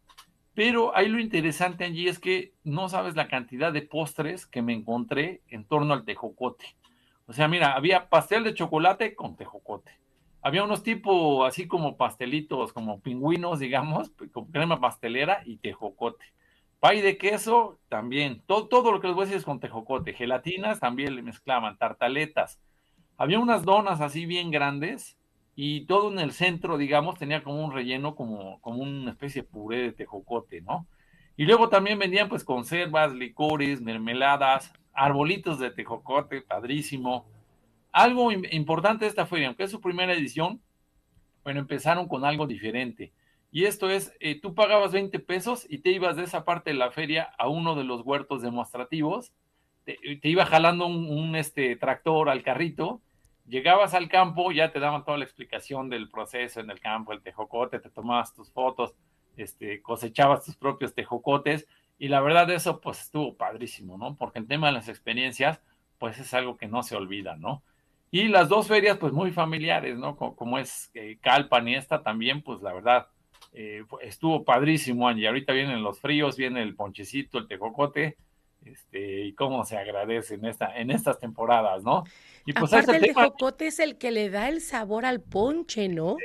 pero 0.57 0.97
ahí 0.97 1.07
lo 1.07 1.19
interesante, 1.19 1.83
allí 1.83 2.07
es 2.07 2.17
que 2.17 2.51
no 2.63 2.89
sabes 2.89 3.15
la 3.15 3.27
cantidad 3.27 3.71
de 3.71 3.83
postres 3.83 4.47
que 4.47 4.63
me 4.63 4.73
encontré 4.73 5.43
en 5.49 5.65
torno 5.65 5.93
al 5.93 6.03
tejocote. 6.03 6.65
O 7.27 7.33
sea, 7.33 7.47
mira, 7.47 7.75
había 7.75 8.09
pastel 8.09 8.43
de 8.43 8.55
chocolate 8.55 9.13
con 9.13 9.35
tejocote. 9.35 9.91
Había 10.41 10.63
unos 10.63 10.81
tipos 10.81 11.47
así 11.47 11.67
como 11.67 11.95
pastelitos, 11.95 12.73
como 12.73 13.01
pingüinos, 13.01 13.59
digamos, 13.59 14.09
con 14.33 14.45
crema 14.45 14.79
pastelera 14.79 15.43
y 15.45 15.57
tejocote. 15.57 16.25
Pay 16.79 17.01
de 17.01 17.19
queso 17.19 17.79
también. 17.87 18.41
Todo, 18.47 18.67
todo 18.67 18.91
lo 18.91 18.99
que 18.99 19.05
les 19.05 19.15
voy 19.15 19.21
a 19.21 19.25
decir 19.25 19.37
es 19.37 19.45
con 19.45 19.59
tejocote. 19.59 20.13
Gelatinas 20.13 20.79
también 20.79 21.15
le 21.15 21.21
mezclaban. 21.21 21.77
Tartaletas. 21.77 22.59
Había 23.15 23.37
unas 23.37 23.63
donas 23.63 24.01
así 24.01 24.25
bien 24.25 24.49
grandes 24.49 25.16
y 25.59 25.81
todo 25.85 26.11
en 26.11 26.19
el 26.19 26.33
centro, 26.33 26.77
digamos, 26.77 27.17
tenía 27.17 27.41
como 27.43 27.65
un 27.65 27.73
relleno, 27.73 28.13
como, 28.13 28.61
como 28.61 28.83
una 28.83 29.09
especie 29.09 29.41
de 29.41 29.47
puré 29.47 29.81
de 29.81 29.91
tejocote, 29.91 30.61
¿no? 30.61 30.85
Y 31.35 31.45
luego 31.45 31.67
también 31.67 31.97
vendían 31.97 32.29
pues 32.29 32.43
conservas, 32.43 33.11
licores, 33.11 33.81
mermeladas, 33.81 34.71
arbolitos 34.93 35.57
de 35.57 35.71
tejocote, 35.71 36.43
padrísimo. 36.43 37.25
Algo 37.91 38.31
importante 38.31 39.05
de 39.05 39.09
esta 39.09 39.25
feria, 39.25 39.47
aunque 39.47 39.63
es 39.63 39.71
su 39.71 39.81
primera 39.81 40.13
edición, 40.13 40.61
bueno, 41.43 41.59
empezaron 41.59 42.07
con 42.07 42.23
algo 42.23 42.45
diferente. 42.45 43.11
Y 43.51 43.65
esto 43.65 43.89
es, 43.89 44.13
eh, 44.19 44.39
tú 44.39 44.53
pagabas 44.53 44.91
20 44.91 45.17
pesos 45.17 45.65
y 45.67 45.79
te 45.79 45.89
ibas 45.89 46.17
de 46.17 46.23
esa 46.25 46.45
parte 46.45 46.69
de 46.69 46.77
la 46.77 46.91
feria 46.91 47.31
a 47.39 47.47
uno 47.47 47.73
de 47.73 47.83
los 47.83 48.01
huertos 48.01 48.43
demostrativos, 48.43 49.33
te, 49.85 49.97
iba 50.21 50.45
jalando 50.45 50.85
un, 50.85 51.09
un, 51.09 51.35
este, 51.35 51.75
tractor 51.77 52.29
al 52.29 52.43
carrito 52.43 53.01
llegabas 53.47 53.93
al 53.93 54.09
campo, 54.09 54.51
ya 54.51 54.71
te 54.71 54.79
daban 54.79 55.03
toda 55.03 55.17
la 55.17 55.23
explicación 55.23 55.89
del 55.89 56.09
proceso 56.09 56.59
en 56.59 56.69
el 56.69 56.79
campo, 56.79 57.13
el 57.13 57.21
tejocote, 57.21 57.79
te 57.79 57.89
tomabas 57.89 58.33
tus 58.33 58.51
fotos, 58.51 58.93
este, 59.37 59.81
cosechabas 59.81 60.43
tus 60.43 60.55
propios 60.55 60.93
tejocotes, 60.93 61.67
y 61.97 62.09
la 62.09 62.21
verdad 62.21 62.49
eso 62.51 62.79
pues 62.79 63.01
estuvo 63.01 63.35
padrísimo, 63.35 63.97
¿no? 63.97 64.15
Porque 64.15 64.39
el 64.39 64.47
tema 64.47 64.67
de 64.67 64.73
las 64.73 64.89
experiencias, 64.89 65.61
pues 65.97 66.19
es 66.19 66.33
algo 66.33 66.57
que 66.57 66.67
no 66.67 66.83
se 66.83 66.95
olvida, 66.95 67.35
¿no? 67.37 67.63
Y 68.11 68.27
las 68.27 68.49
dos 68.49 68.67
ferias, 68.67 68.97
pues 68.97 69.13
muy 69.13 69.31
familiares, 69.31 69.97
¿no? 69.97 70.15
Como, 70.15 70.59
es 70.59 70.91
eh, 70.93 71.17
Calpan 71.21 71.67
y 71.67 71.75
esta 71.75 72.03
también, 72.03 72.41
pues 72.41 72.61
la 72.61 72.73
verdad, 72.73 73.07
eh, 73.53 73.83
estuvo 74.01 74.45
padrísimo, 74.45 75.11
y 75.11 75.25
ahorita 75.25 75.53
vienen 75.53 75.83
los 75.83 75.99
fríos, 75.99 76.37
viene 76.37 76.61
el 76.61 76.75
ponchecito, 76.75 77.37
el 77.37 77.47
tejocote, 77.47 78.17
este, 78.71 79.25
y 79.25 79.33
cómo 79.33 79.65
se 79.65 79.77
agradece 79.77 80.35
en, 80.35 80.45
esta, 80.45 80.77
en 80.77 80.91
estas 80.91 81.19
temporadas, 81.19 81.83
¿no? 81.83 82.03
Y 82.45 82.53
pues 82.53 82.73
Aparte 82.73 82.97
el 82.97 83.13
tejocote 83.13 83.67
es 83.67 83.79
el 83.79 83.97
que 83.97 84.11
le 84.11 84.29
da 84.29 84.49
el 84.49 84.61
sabor 84.61 85.05
al 85.05 85.21
ponche, 85.21 85.89
¿no? 85.89 86.17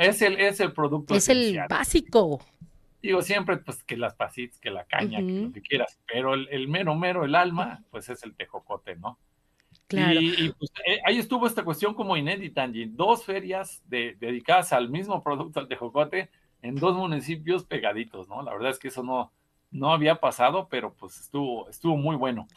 es, 0.00 0.22
el, 0.22 0.40
es 0.40 0.60
el 0.60 0.72
producto 0.72 1.14
Es 1.14 1.28
el 1.28 1.60
básico. 1.68 2.40
Digo 3.02 3.22
siempre, 3.22 3.58
pues, 3.58 3.82
que 3.84 3.96
las 3.96 4.14
pasitas, 4.14 4.58
que 4.58 4.70
la 4.70 4.84
caña, 4.84 5.18
que 5.18 5.24
lo 5.24 5.52
que 5.52 5.62
quieras, 5.62 5.98
pero 6.06 6.34
el, 6.34 6.68
mero, 6.68 6.94
mero, 6.94 7.24
el 7.24 7.34
alma, 7.34 7.84
pues 7.90 8.08
es 8.08 8.22
el 8.24 8.34
tejocote, 8.34 8.96
¿no? 8.96 9.18
Claro. 9.86 10.20
Y, 10.20 10.52
pues, 10.58 10.70
eh, 10.86 11.00
ahí 11.06 11.18
estuvo 11.18 11.46
esta 11.46 11.64
cuestión 11.64 11.94
como 11.94 12.16
inédita, 12.16 12.62
Angie. 12.64 12.88
Dos 12.90 13.24
ferias 13.24 13.82
dedicadas 13.86 14.72
al 14.72 14.90
mismo 14.90 15.22
producto, 15.22 15.60
al 15.60 15.68
tejocote, 15.68 16.30
en 16.62 16.74
dos 16.74 16.96
municipios 16.96 17.64
pegaditos, 17.64 18.28
¿no? 18.28 18.42
La 18.42 18.52
verdad 18.52 18.70
es 18.70 18.78
que 18.78 18.88
eso 18.88 19.02
no, 19.02 19.32
no 19.70 19.92
había 19.92 20.20
pasado, 20.20 20.68
pero 20.70 20.94
pues 20.94 21.20
estuvo, 21.20 21.68
estuvo 21.68 21.96
muy 21.96 22.16
bueno 22.16 22.48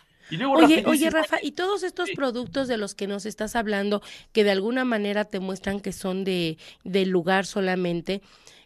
oye, 0.55 0.83
oye, 0.87 1.09
Rafa, 1.09 1.37
y 1.41 1.51
todos 1.51 1.83
estos 1.83 2.09
productos 2.11 2.67
de 2.67 2.77
los 2.77 2.95
que 2.95 3.07
nos 3.07 3.25
estás 3.25 3.55
hablando, 3.55 4.01
que 4.31 4.43
de 4.43 4.51
alguna 4.51 4.85
manera 4.85 5.25
te 5.25 5.39
muestran 5.39 5.79
que 5.79 5.91
son 5.91 6.23
de 6.23 6.57
del 6.83 7.09
lugar 7.09 7.45
solamente, 7.45 8.21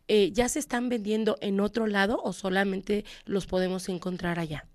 eh, 0.08 0.32
¿ya 0.32 0.48
se 0.50 0.60
están 0.60 0.90
vendiendo 0.90 1.38
en 1.42 1.60
otro 1.60 1.88
lado 1.88 2.22
o 2.24 2.34
solamente 2.34 3.06
los 3.26 3.48
podemos 3.48 3.90
encontrar 3.90 4.40
allá? 4.40 4.68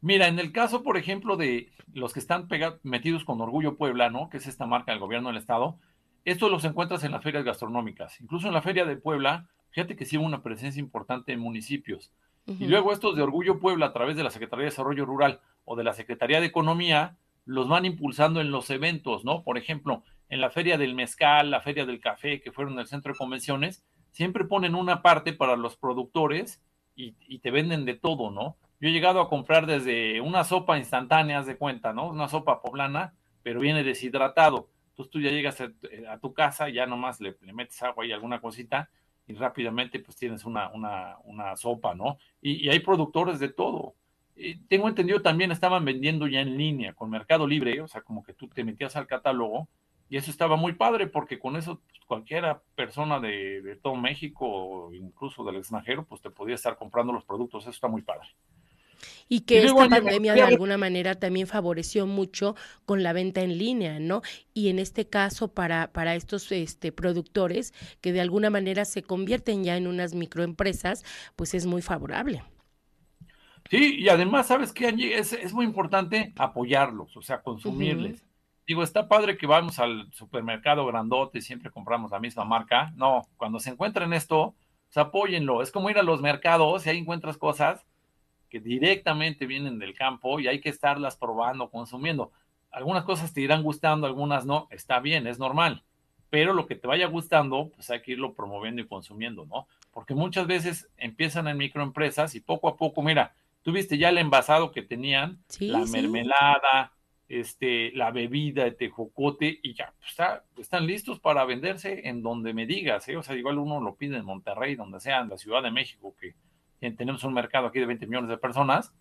Mira, 0.00 0.28
en 0.28 0.38
el 0.38 0.52
caso, 0.52 0.82
por 0.82 0.98
ejemplo, 0.98 1.36
de 1.36 1.72
los 1.94 2.12
que 2.12 2.20
están 2.20 2.46
metidos 2.82 3.24
con 3.24 3.40
Orgullo 3.40 3.76
Puebla, 3.76 4.10
¿no? 4.10 4.28
Que 4.28 4.36
es 4.36 4.46
esta 4.46 4.66
marca 4.66 4.92
del 4.92 5.00
gobierno 5.00 5.28
del 5.28 5.38
estado, 5.38 5.78
estos 6.26 6.50
los 6.50 6.64
encuentras 6.64 7.04
en 7.04 7.12
las 7.12 7.22
ferias 7.22 7.44
gastronómicas. 7.44 8.20
Incluso 8.20 8.48
en 8.48 8.54
la 8.54 8.62
feria 8.62 8.84
de 8.84 8.96
Puebla, 8.96 9.48
fíjate 9.70 9.96
que 9.96 10.04
sí 10.04 10.18
hubo 10.18 10.26
una 10.26 10.42
presencia 10.42 10.80
importante 10.80 11.32
en 11.32 11.40
municipios. 11.40 12.12
Y 12.46 12.66
luego 12.66 12.92
estos 12.92 13.16
de 13.16 13.22
Orgullo 13.22 13.58
Puebla, 13.58 13.86
a 13.86 13.92
través 13.92 14.16
de 14.16 14.22
la 14.22 14.30
Secretaría 14.30 14.64
de 14.64 14.70
Desarrollo 14.70 15.06
Rural, 15.06 15.40
o 15.64 15.76
de 15.76 15.84
la 15.84 15.94
Secretaría 15.94 16.40
de 16.40 16.46
Economía 16.46 17.16
los 17.46 17.68
van 17.68 17.84
impulsando 17.84 18.40
en 18.40 18.50
los 18.50 18.70
eventos, 18.70 19.24
¿no? 19.24 19.42
Por 19.42 19.58
ejemplo, 19.58 20.02
en 20.28 20.40
la 20.40 20.50
Feria 20.50 20.78
del 20.78 20.94
Mezcal, 20.94 21.50
la 21.50 21.60
Feria 21.60 21.84
del 21.84 22.00
Café, 22.00 22.40
que 22.40 22.52
fueron 22.52 22.74
en 22.74 22.80
el 22.80 22.86
centro 22.86 23.12
de 23.12 23.18
convenciones, 23.18 23.84
siempre 24.12 24.44
ponen 24.44 24.74
una 24.74 25.02
parte 25.02 25.32
para 25.32 25.56
los 25.56 25.76
productores 25.76 26.62
y, 26.96 27.14
y, 27.28 27.40
te 27.40 27.50
venden 27.50 27.84
de 27.84 27.94
todo, 27.94 28.30
¿no? 28.30 28.56
Yo 28.80 28.88
he 28.88 28.92
llegado 28.92 29.20
a 29.20 29.28
comprar 29.28 29.66
desde 29.66 30.20
una 30.20 30.44
sopa 30.44 30.78
instantánea, 30.78 31.42
de 31.42 31.56
cuenta, 31.56 31.92
¿no? 31.92 32.08
Una 32.08 32.28
sopa 32.28 32.62
poblana, 32.62 33.14
pero 33.42 33.60
viene 33.60 33.82
deshidratado. 33.82 34.70
Entonces 34.90 35.10
tú 35.10 35.20
ya 35.20 35.30
llegas 35.30 35.60
a, 35.60 35.70
a 36.08 36.18
tu 36.18 36.32
casa, 36.32 36.68
ya 36.68 36.86
nomás 36.86 37.20
le, 37.20 37.36
le, 37.40 37.52
metes 37.52 37.82
agua 37.82 38.06
y 38.06 38.12
alguna 38.12 38.40
cosita 38.40 38.90
y 39.26 39.34
rápidamente 39.34 40.00
pues 40.00 40.16
tienes 40.16 40.44
una, 40.44 40.70
una, 40.70 41.16
una 41.24 41.56
sopa, 41.56 41.94
¿no? 41.94 42.18
Y, 42.40 42.68
hay 42.68 42.80
productores 42.80 43.38
de 43.38 43.48
todo. 43.48 43.94
Y 44.36 44.56
tengo 44.66 44.88
entendido 44.88 45.22
también 45.22 45.52
estaban 45.52 45.84
vendiendo 45.84 46.26
ya 46.26 46.40
en 46.40 46.58
línea 46.58 46.92
con 46.92 47.10
Mercado 47.10 47.46
Libre, 47.46 47.80
o 47.80 47.88
sea, 47.88 48.02
como 48.02 48.22
que 48.24 48.34
tú 48.34 48.48
te 48.48 48.64
metías 48.64 48.96
al 48.96 49.06
catálogo 49.06 49.68
y 50.10 50.16
eso 50.16 50.30
estaba 50.30 50.56
muy 50.56 50.74
padre 50.74 51.06
porque 51.06 51.38
con 51.38 51.56
eso 51.56 51.80
pues, 51.88 52.00
cualquiera 52.06 52.60
persona 52.74 53.20
de, 53.20 53.62
de, 53.62 53.76
todo 53.76 53.94
México 53.96 54.46
o 54.46 54.92
incluso 54.92 55.44
del 55.44 55.56
extranjero 55.56 56.04
pues 56.04 56.20
te 56.20 56.30
podía 56.30 56.56
estar 56.56 56.76
comprando 56.76 57.12
los 57.12 57.24
productos, 57.24 57.62
eso 57.62 57.70
está 57.70 57.88
muy 57.88 58.02
padre. 58.02 58.28
Y 59.28 59.40
que 59.40 59.62
y 59.62 59.66
esta 59.66 59.88
pandemia 59.88 60.34
de 60.34 60.42
alguna 60.42 60.76
manera 60.78 61.14
también 61.14 61.46
favoreció 61.46 62.06
mucho 62.06 62.56
con 62.86 63.02
la 63.02 63.12
venta 63.12 63.40
en 63.42 63.58
línea, 63.58 63.98
¿no? 64.00 64.22
Y 64.52 64.68
en 64.68 64.78
este 64.78 65.08
caso 65.08 65.48
para, 65.48 65.92
para 65.92 66.14
estos 66.14 66.50
este, 66.52 66.92
productores 66.92 67.72
que 68.00 68.12
de 68.12 68.20
alguna 68.20 68.50
manera 68.50 68.84
se 68.84 69.02
convierten 69.02 69.64
ya 69.64 69.76
en 69.76 69.86
unas 69.86 70.14
microempresas, 70.14 71.04
pues 71.36 71.54
es 71.54 71.66
muy 71.66 71.82
favorable. 71.82 72.42
Sí, 73.70 73.96
y 73.98 74.08
además, 74.08 74.46
¿sabes 74.46 74.72
qué, 74.72 74.88
Angie? 74.88 75.16
Es, 75.18 75.32
es 75.32 75.52
muy 75.52 75.64
importante 75.64 76.32
apoyarlos, 76.36 77.16
o 77.16 77.22
sea, 77.22 77.42
consumirles. 77.42 78.20
Uh 78.20 78.24
-huh. 78.24 78.28
Digo, 78.66 78.82
está 78.82 79.08
padre 79.08 79.36
que 79.36 79.46
vamos 79.46 79.78
al 79.78 80.10
supermercado 80.12 80.86
grandote 80.86 81.38
y 81.38 81.42
siempre 81.42 81.70
compramos 81.70 82.10
la 82.12 82.20
misma 82.20 82.44
marca. 82.44 82.92
No, 82.96 83.22
cuando 83.36 83.60
se 83.60 83.70
encuentren 83.70 84.12
esto, 84.12 84.54
pues 84.88 84.96
apóyenlo. 84.98 85.62
Es 85.62 85.70
como 85.70 85.90
ir 85.90 85.98
a 85.98 86.02
los 86.02 86.20
mercados 86.22 86.86
y 86.86 86.90
ahí 86.90 86.98
encuentras 86.98 87.36
cosas 87.36 87.84
que 88.54 88.60
directamente 88.60 89.46
vienen 89.46 89.80
del 89.80 89.94
campo 89.94 90.38
y 90.38 90.46
hay 90.46 90.60
que 90.60 90.68
estarlas 90.68 91.16
probando, 91.16 91.70
consumiendo. 91.70 92.30
Algunas 92.70 93.02
cosas 93.02 93.34
te 93.34 93.40
irán 93.40 93.64
gustando, 93.64 94.06
algunas 94.06 94.46
no, 94.46 94.68
está 94.70 95.00
bien, 95.00 95.26
es 95.26 95.40
normal, 95.40 95.82
pero 96.30 96.52
lo 96.52 96.64
que 96.68 96.76
te 96.76 96.86
vaya 96.86 97.08
gustando, 97.08 97.72
pues 97.74 97.90
hay 97.90 98.00
que 98.00 98.12
irlo 98.12 98.32
promoviendo 98.32 98.80
y 98.80 98.86
consumiendo, 98.86 99.44
¿no? 99.44 99.66
Porque 99.90 100.14
muchas 100.14 100.46
veces 100.46 100.88
empiezan 100.98 101.48
en 101.48 101.56
microempresas 101.56 102.36
y 102.36 102.40
poco 102.40 102.68
a 102.68 102.76
poco, 102.76 103.02
mira, 103.02 103.34
tú 103.62 103.72
viste 103.72 103.98
ya 103.98 104.10
el 104.10 104.18
envasado 104.18 104.70
que 104.70 104.82
tenían, 104.82 105.42
sí, 105.48 105.66
la 105.66 105.84
sí. 105.84 105.90
mermelada, 105.90 106.92
este, 107.28 107.90
la 107.90 108.12
bebida 108.12 108.62
de 108.62 108.70
tejocote 108.70 109.58
y 109.64 109.74
ya 109.74 109.92
pues, 109.98 110.10
está, 110.10 110.44
están 110.58 110.86
listos 110.86 111.18
para 111.18 111.44
venderse 111.44 112.08
en 112.08 112.22
donde 112.22 112.54
me 112.54 112.66
digas, 112.66 113.08
¿eh? 113.08 113.16
o 113.16 113.22
sea, 113.24 113.34
igual 113.34 113.58
uno 113.58 113.80
lo 113.80 113.96
pide 113.96 114.16
en 114.16 114.24
Monterrey, 114.24 114.76
donde 114.76 115.00
sea, 115.00 115.22
en 115.22 115.30
la 115.30 115.38
Ciudad 115.38 115.60
de 115.60 115.72
México, 115.72 116.14
que 116.20 116.36
tenemos 116.92 117.24
un 117.24 117.34
mercado 117.34 117.66
aquí 117.66 117.80
de 117.80 117.86
20 117.86 118.06
millones 118.06 118.30
de 118.30 118.38
personas, 118.38 118.92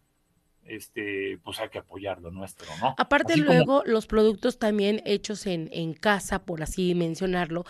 este, 0.66 1.40
pues 1.44 1.60
hay 1.60 1.70
que 1.70 1.80
apoyar 1.80 2.22
lo 2.22 2.32
nuestro, 2.32 2.68
¿no? 2.80 2.96
Aparte 2.98 3.34
así 3.34 3.42
luego 3.42 3.80
como... 3.80 3.92
los 3.92 4.08
productos 4.08 4.60
también 4.60 5.02
hechos 5.06 5.46
en, 5.46 5.70
en 5.74 5.94
casa, 5.94 6.46
por 6.46 6.64
así 6.64 6.96
mencionarlo, 6.96 7.66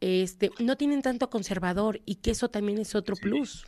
este, 0.00 0.50
no 0.60 0.76
tienen 0.76 1.02
tanto 1.02 1.28
conservador 1.28 2.00
y 2.04 2.16
que 2.16 2.30
eso 2.30 2.48
también 2.48 2.78
es 2.78 2.94
otro 2.94 3.16
sí. 3.16 3.22
plus. 3.22 3.66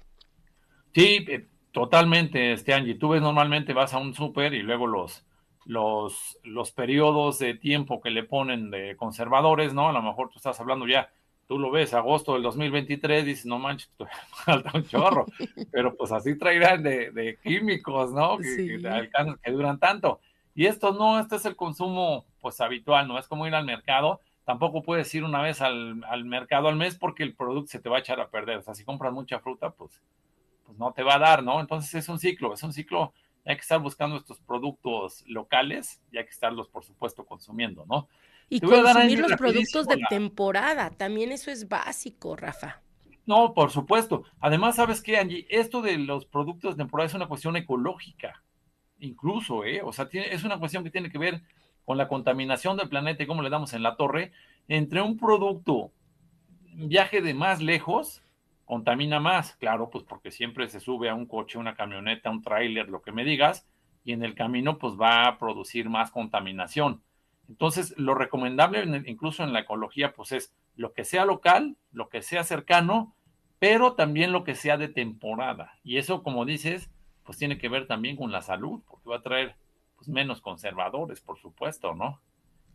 Sí, 0.95 1.25
eh, 1.29 1.49
totalmente, 1.73 2.53
este 2.53 2.73
Angie. 2.73 2.95
Tú 2.95 3.11
ves 3.11 3.23
normalmente 3.23 3.73
vas 3.73 3.95
a 3.95 3.99
un 3.99 4.15
súper 4.15 4.55
y 4.55 4.63
luego 4.63 4.87
los, 4.87 5.25
los, 5.65 6.39
los 6.45 6.73
periodos 6.73 7.39
de 7.39 7.55
tiempo 7.55 8.01
que 8.01 8.11
le 8.11 8.25
ponen 8.25 8.71
de 8.71 8.97
conservadores, 8.97 9.75
¿no? 9.75 9.89
A 9.89 9.93
lo 9.93 10.03
mejor 10.03 10.31
tú 10.31 10.39
estás 10.39 10.61
hablando 10.61 10.87
ya 10.87 11.11
tú 11.49 11.59
lo 11.59 11.71
ves, 11.71 11.95
agosto 11.95 12.35
del 12.35 12.43
2023, 12.43 13.25
dices, 13.25 13.47
no 13.47 13.59
manches, 13.59 13.91
falta 14.45 14.71
un 14.75 14.85
chorro, 14.85 15.27
pero 15.73 15.97
pues 15.97 16.13
así 16.13 16.39
traerán 16.39 16.83
de, 16.83 17.11
de 17.11 17.39
químicos, 17.43 18.13
¿no? 18.13 18.37
Que, 18.37 18.45
sí. 18.45 18.69
que, 18.69 19.39
que, 19.43 19.51
duran 19.51 19.79
tanto. 19.79 20.21
Y 20.55 20.67
esto 20.67 20.93
no, 20.93 21.19
este 21.19 21.37
es 21.37 21.47
el 21.47 21.57
consumo 21.57 22.27
pues 22.41 22.61
habitual, 22.61 23.09
no 23.09 23.19
es 23.19 23.27
como 23.27 23.47
ir 23.47 23.55
al 23.55 23.65
mercado, 23.65 24.21
tampoco 24.45 24.83
puedes 24.83 25.13
ir 25.15 25.25
una 25.25 25.41
vez 25.41 25.63
al, 25.63 26.05
al, 26.05 26.25
mercado 26.27 26.69
al 26.69 26.77
mes 26.77 26.97
porque 26.97 27.23
el 27.23 27.35
producto 27.35 27.71
se 27.73 27.81
te 27.81 27.89
va 27.89 27.97
a 27.97 28.01
echar 28.01 28.21
a 28.21 28.29
perder, 28.29 28.59
o 28.59 28.63
sea, 28.63 28.75
si 28.75 28.85
compras 28.85 29.13
mucha 29.13 29.41
fruta, 29.41 29.71
pues, 29.71 30.03
pues 30.67 30.79
no 30.79 30.93
te 30.93 31.03
va 31.03 31.15
a 31.15 31.19
dar, 31.19 31.43
¿no? 31.43 31.61
Entonces 31.61 31.95
es 31.95 32.09
un 32.11 32.19
ciclo, 32.19 32.53
es 32.53 32.63
un 32.63 32.75
ciclo, 32.75 33.15
hay 33.47 33.57
que 33.57 33.63
estar 33.63 33.81
buscando 33.81 34.19
estos 34.19 34.39
productos 34.41 35.25
locales 35.27 36.03
y 36.13 36.19
hay 36.19 36.25
que 36.25 36.31
estarlos, 36.31 36.69
por 36.69 36.85
supuesto, 36.85 37.25
consumiendo, 37.25 37.87
¿no? 37.87 38.07
Y 38.49 38.61
consumir 38.61 39.21
los 39.21 39.33
productos 39.33 39.87
de 39.87 39.99
temporada, 40.09 40.91
también 40.91 41.33
eso 41.33 41.51
es 41.51 41.69
básico, 41.69 42.35
Rafa. 42.35 42.81
No, 43.27 43.53
por 43.53 43.71
supuesto. 43.71 44.25
Además, 44.41 44.77
¿sabes 44.77 45.03
qué, 45.03 45.19
Angie? 45.19 45.47
Esto 45.51 45.83
de 45.83 45.99
los 45.99 46.25
productos 46.25 46.75
de 46.75 46.83
temporada 46.83 47.09
es 47.09 47.15
una 47.15 47.29
cuestión 47.29 47.57
ecológica, 47.57 48.43
incluso, 49.01 49.65
¿eh? 49.65 49.83
O 49.85 49.93
sea, 49.93 50.09
tiene, 50.09 50.33
es 50.33 50.45
una 50.45 50.59
cuestión 50.59 50.83
que 50.83 50.91
tiene 50.91 51.11
que 51.11 51.19
ver 51.19 51.43
con 51.85 51.99
la 51.99 52.09
contaminación 52.09 52.79
del 52.79 52.89
planeta 52.89 53.23
y 53.23 53.27
cómo 53.27 53.43
le 53.43 53.51
damos 53.51 53.75
en 53.75 53.83
la 53.83 53.97
torre. 53.97 54.33
Entre 54.67 55.03
un 55.03 55.19
producto, 55.19 55.93
viaje 56.75 57.21
de 57.21 57.35
más 57.35 57.61
lejos, 57.61 58.23
contamina 58.65 59.21
más, 59.21 59.57
claro, 59.57 59.91
pues 59.91 60.05
porque 60.05 60.31
siempre 60.31 60.69
se 60.69 60.81
sube 60.81 61.09
a 61.09 61.15
un 61.15 61.27
coche, 61.27 61.59
una 61.59 61.75
camioneta, 61.75 62.31
un 62.31 62.43
tráiler, 62.43 62.89
lo 62.89 63.03
que 63.03 63.13
me 63.13 63.25
digas, 63.25 63.67
y 64.05 64.13
en 64.13 64.23
el 64.23 64.35
camino 64.35 64.79
pues 64.79 64.95
va 64.95 65.27
a 65.27 65.39
producir 65.39 65.89
más 65.89 66.11
contaminación. 66.11 67.03
Entonces, 67.49 67.95
lo 67.97 68.15
recomendable, 68.15 68.85
incluso 69.07 69.43
en 69.43 69.53
la 69.53 69.61
ecología, 69.61 70.13
pues 70.13 70.33
es 70.33 70.55
lo 70.77 70.93
que 70.93 71.05
sea 71.05 71.25
local, 71.25 71.77
lo 71.93 72.09
que 72.09 72.23
sea 72.23 72.45
cercano, 72.45 73.15
pero 73.59 73.95
también 73.95 74.33
lo 74.33 74.45
que 74.45 74.55
sea 74.55 74.77
de 74.77 74.89
temporada. 74.89 75.79
Y 75.83 75.97
eso, 75.97 76.23
como 76.23 76.45
dices, 76.45 76.91
pues 77.25 77.39
tiene 77.39 77.59
que 77.59 77.69
ver 77.69 77.87
también 77.87 78.17
con 78.17 78.31
la 78.33 78.43
salud, 78.43 78.81
porque 78.89 79.09
va 79.09 79.17
a 79.17 79.23
traer 79.23 79.57
pues, 79.97 80.09
menos 80.09 80.41
conservadores, 80.41 81.21
por 81.21 81.39
supuesto, 81.39 81.95
¿no? 81.95 82.21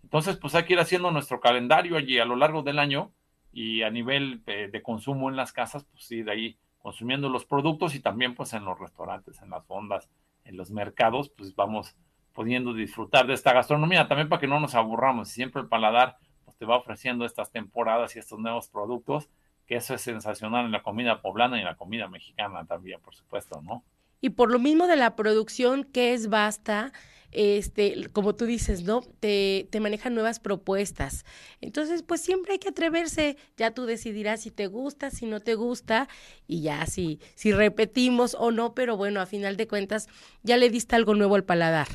Entonces, 0.03 0.37
pues 0.37 0.53
hay 0.55 0.65
que 0.65 0.73
ir 0.73 0.79
haciendo 0.79 1.09
nuestro 1.11 1.39
calendario 1.39 1.95
allí 1.95 2.19
a 2.19 2.25
lo 2.25 2.35
largo 2.35 2.61
del 2.61 2.79
año 2.79 3.11
y 3.53 3.83
a 3.83 3.89
nivel 3.89 4.43
de, 4.45 4.81
consumo 4.81 5.29
en 5.29 5.35
las 5.35 5.53
casas, 5.53 5.85
pues 5.85 6.11
ir 6.11 6.29
ahí 6.29 6.57
consumiendo 6.79 7.29
los 7.29 7.45
productos 7.45 7.95
y 7.95 8.01
también 8.01 8.35
pues 8.35 8.53
en 8.53 8.65
los 8.65 8.77
restaurantes, 8.77 9.41
en 9.41 9.51
las 9.51 9.65
fondas, 9.65 10.09
en 10.43 10.57
los 10.57 10.71
mercados, 10.71 11.29
pues 11.29 11.55
vamos 11.55 11.95
pudiendo 12.33 12.73
disfrutar 12.73 13.27
de 13.27 13.33
esta 13.33 13.53
gastronomía, 13.53 14.07
también 14.07 14.29
para 14.29 14.39
que 14.39 14.47
no 14.47 14.59
nos 14.59 14.75
aburramos, 14.75 15.29
siempre 15.29 15.61
el 15.61 15.67
paladar 15.67 16.17
pues, 16.45 16.57
te 16.57 16.65
va 16.65 16.77
ofreciendo 16.77 17.25
estas 17.25 17.51
temporadas 17.51 18.15
y 18.15 18.19
estos 18.19 18.39
nuevos 18.39 18.67
productos, 18.67 19.29
que 19.65 19.75
eso 19.75 19.93
es 19.93 20.01
sensacional 20.01 20.65
en 20.65 20.71
la 20.71 20.83
comida 20.83 21.21
poblana 21.21 21.57
y 21.57 21.59
en 21.61 21.65
la 21.65 21.75
comida 21.75 22.07
mexicana 22.07 22.65
también, 22.65 22.99
por 23.01 23.15
supuesto, 23.15 23.61
¿no? 23.61 23.83
Y 24.19 24.31
por 24.31 24.51
lo 24.51 24.59
mismo 24.59 24.87
de 24.87 24.95
la 24.95 25.15
producción 25.15 25.83
que 25.83 26.13
es 26.13 26.29
basta, 26.29 26.93
este, 27.31 28.09
como 28.13 28.35
tú 28.35 28.45
dices, 28.45 28.83
¿no? 28.83 29.01
Te, 29.19 29.67
te 29.69 29.79
manejan 29.79 30.13
nuevas 30.13 30.39
propuestas. 30.39 31.25
Entonces, 31.61 32.03
pues 32.03 32.21
siempre 32.21 32.53
hay 32.53 32.59
que 32.59 32.69
atreverse, 32.69 33.37
ya 33.57 33.71
tú 33.71 33.85
decidirás 33.85 34.41
si 34.41 34.51
te 34.51 34.67
gusta, 34.67 35.09
si 35.09 35.25
no 35.25 35.39
te 35.39 35.55
gusta, 35.55 36.07
y 36.47 36.61
ya 36.61 36.85
si, 36.85 37.19
si 37.35 37.51
repetimos 37.51 38.35
o 38.39 38.51
no, 38.51 38.73
pero 38.73 38.97
bueno, 38.97 39.19
a 39.19 39.25
final 39.25 39.57
de 39.57 39.67
cuentas, 39.67 40.07
ya 40.43 40.57
le 40.57 40.69
diste 40.69 40.95
algo 40.95 41.15
nuevo 41.15 41.35
al 41.35 41.43
paladar. 41.43 41.87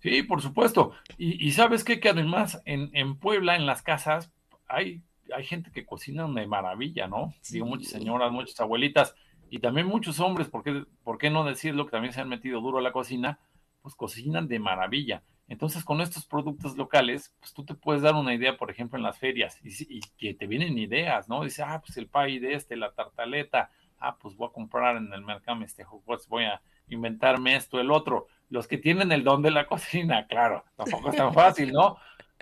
Sí, 0.00 0.22
por 0.22 0.42
supuesto. 0.42 0.92
Y, 1.16 1.44
y 1.46 1.52
sabes 1.52 1.84
qué? 1.84 2.00
que 2.00 2.10
además 2.10 2.62
en, 2.64 2.90
en, 2.92 3.16
Puebla, 3.18 3.56
en 3.56 3.66
las 3.66 3.82
casas, 3.82 4.32
hay, 4.66 5.02
hay 5.34 5.44
gente 5.44 5.70
que 5.72 5.84
cocina 5.84 6.26
de 6.28 6.46
maravilla, 6.46 7.08
¿no? 7.08 7.34
Sí. 7.40 7.54
Digo, 7.54 7.66
muchas 7.66 7.90
señoras, 7.90 8.30
muchas 8.30 8.58
abuelitas 8.60 9.14
y 9.50 9.58
también 9.58 9.86
muchos 9.86 10.20
hombres, 10.20 10.48
¿por 10.48 10.62
qué, 10.62 10.84
¿por 11.02 11.18
qué 11.18 11.30
no 11.30 11.44
decirlo? 11.44 11.86
Que 11.86 11.92
también 11.92 12.12
se 12.12 12.20
han 12.20 12.28
metido 12.28 12.60
duro 12.60 12.78
a 12.78 12.82
la 12.82 12.92
cocina, 12.92 13.38
pues 13.82 13.94
cocinan 13.94 14.46
de 14.46 14.58
maravilla. 14.58 15.22
Entonces, 15.48 15.82
con 15.82 16.02
estos 16.02 16.26
productos 16.26 16.76
locales, 16.76 17.34
pues 17.40 17.54
tú 17.54 17.64
te 17.64 17.74
puedes 17.74 18.02
dar 18.02 18.14
una 18.14 18.34
idea, 18.34 18.58
por 18.58 18.70
ejemplo, 18.70 18.98
en 18.98 19.02
las 19.02 19.18
ferias, 19.18 19.58
y, 19.64 19.98
y 19.98 20.00
que 20.18 20.34
te 20.34 20.46
vienen 20.46 20.76
ideas, 20.76 21.28
¿no? 21.28 21.42
Dice, 21.42 21.62
ah, 21.62 21.80
pues 21.84 21.96
el 21.96 22.06
pay 22.06 22.38
de 22.38 22.52
este, 22.52 22.76
la 22.76 22.92
tartaleta, 22.92 23.70
ah, 23.98 24.16
pues 24.18 24.36
voy 24.36 24.48
a 24.48 24.52
comprar 24.52 24.96
en 24.96 25.12
el 25.12 25.22
mercado 25.22 25.62
este 25.62 25.84
juguete, 25.84 26.24
voy 26.28 26.44
a 26.44 26.60
inventarme 26.88 27.56
esto, 27.56 27.80
el 27.80 27.90
otro 27.90 28.26
los 28.50 28.66
que 28.66 28.78
tienen 28.78 29.12
el 29.12 29.24
don 29.24 29.42
de 29.42 29.50
la 29.50 29.66
cocina, 29.68 30.26
claro, 30.26 30.64
tampoco 30.76 31.10
es 31.10 31.16
tan 31.16 31.34
fácil, 31.34 31.72
¿no? 31.72 31.96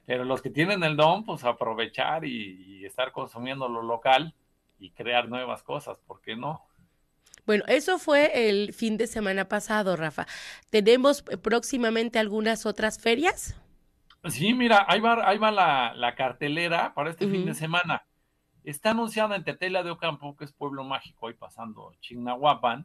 Pero 0.05 0.25
los 0.25 0.41
que 0.41 0.51
tienen 0.51 0.85
el 0.85 0.97
don, 0.97 1.25
pues 1.25 1.45
aprovechar 1.45 2.25
y, 2.25 2.79
y, 2.79 2.85
estar 2.85 3.11
consumiendo 3.11 3.69
lo 3.69 3.83
local 3.83 4.35
y 4.79 4.91
crear 4.91 5.29
nuevas 5.29 5.63
cosas, 5.65 5.99
¿por 6.07 6.21
qué 6.21 6.37
no? 6.37 6.63
Bueno, 7.45 7.65
eso 7.67 7.99
fue 7.99 8.49
el 8.49 8.73
fin 8.73 8.97
de 8.97 9.07
semana 9.07 9.49
pasado, 9.49 9.97
Rafa. 9.97 10.27
¿Tenemos 10.71 11.23
próximamente 11.23 12.19
algunas 12.19 12.67
otras 12.67 13.01
ferias? 13.01 13.57
Sí, 14.29 14.55
mira, 14.55 14.85
ahí 14.89 15.01
va, 15.01 15.29
ahí 15.29 15.39
va 15.39 15.51
la, 15.51 15.95
la 15.95 16.15
cartelera 16.15 16.95
para 16.95 17.11
este 17.11 17.27
uh 17.27 17.29
-huh. 17.29 17.33
fin 17.33 17.47
de 17.47 17.55
semana. 17.55 18.05
Está 18.65 18.91
anunciada 18.91 19.37
en 19.37 19.45
Tetela 19.45 19.85
de 19.85 19.91
Ocampo, 19.91 20.37
que 20.37 20.45
es 20.45 20.53
pueblo 20.53 20.83
mágico, 20.83 21.29
ahí 21.29 21.35
pasando 21.35 21.95
Chignahuapan. 22.01 22.85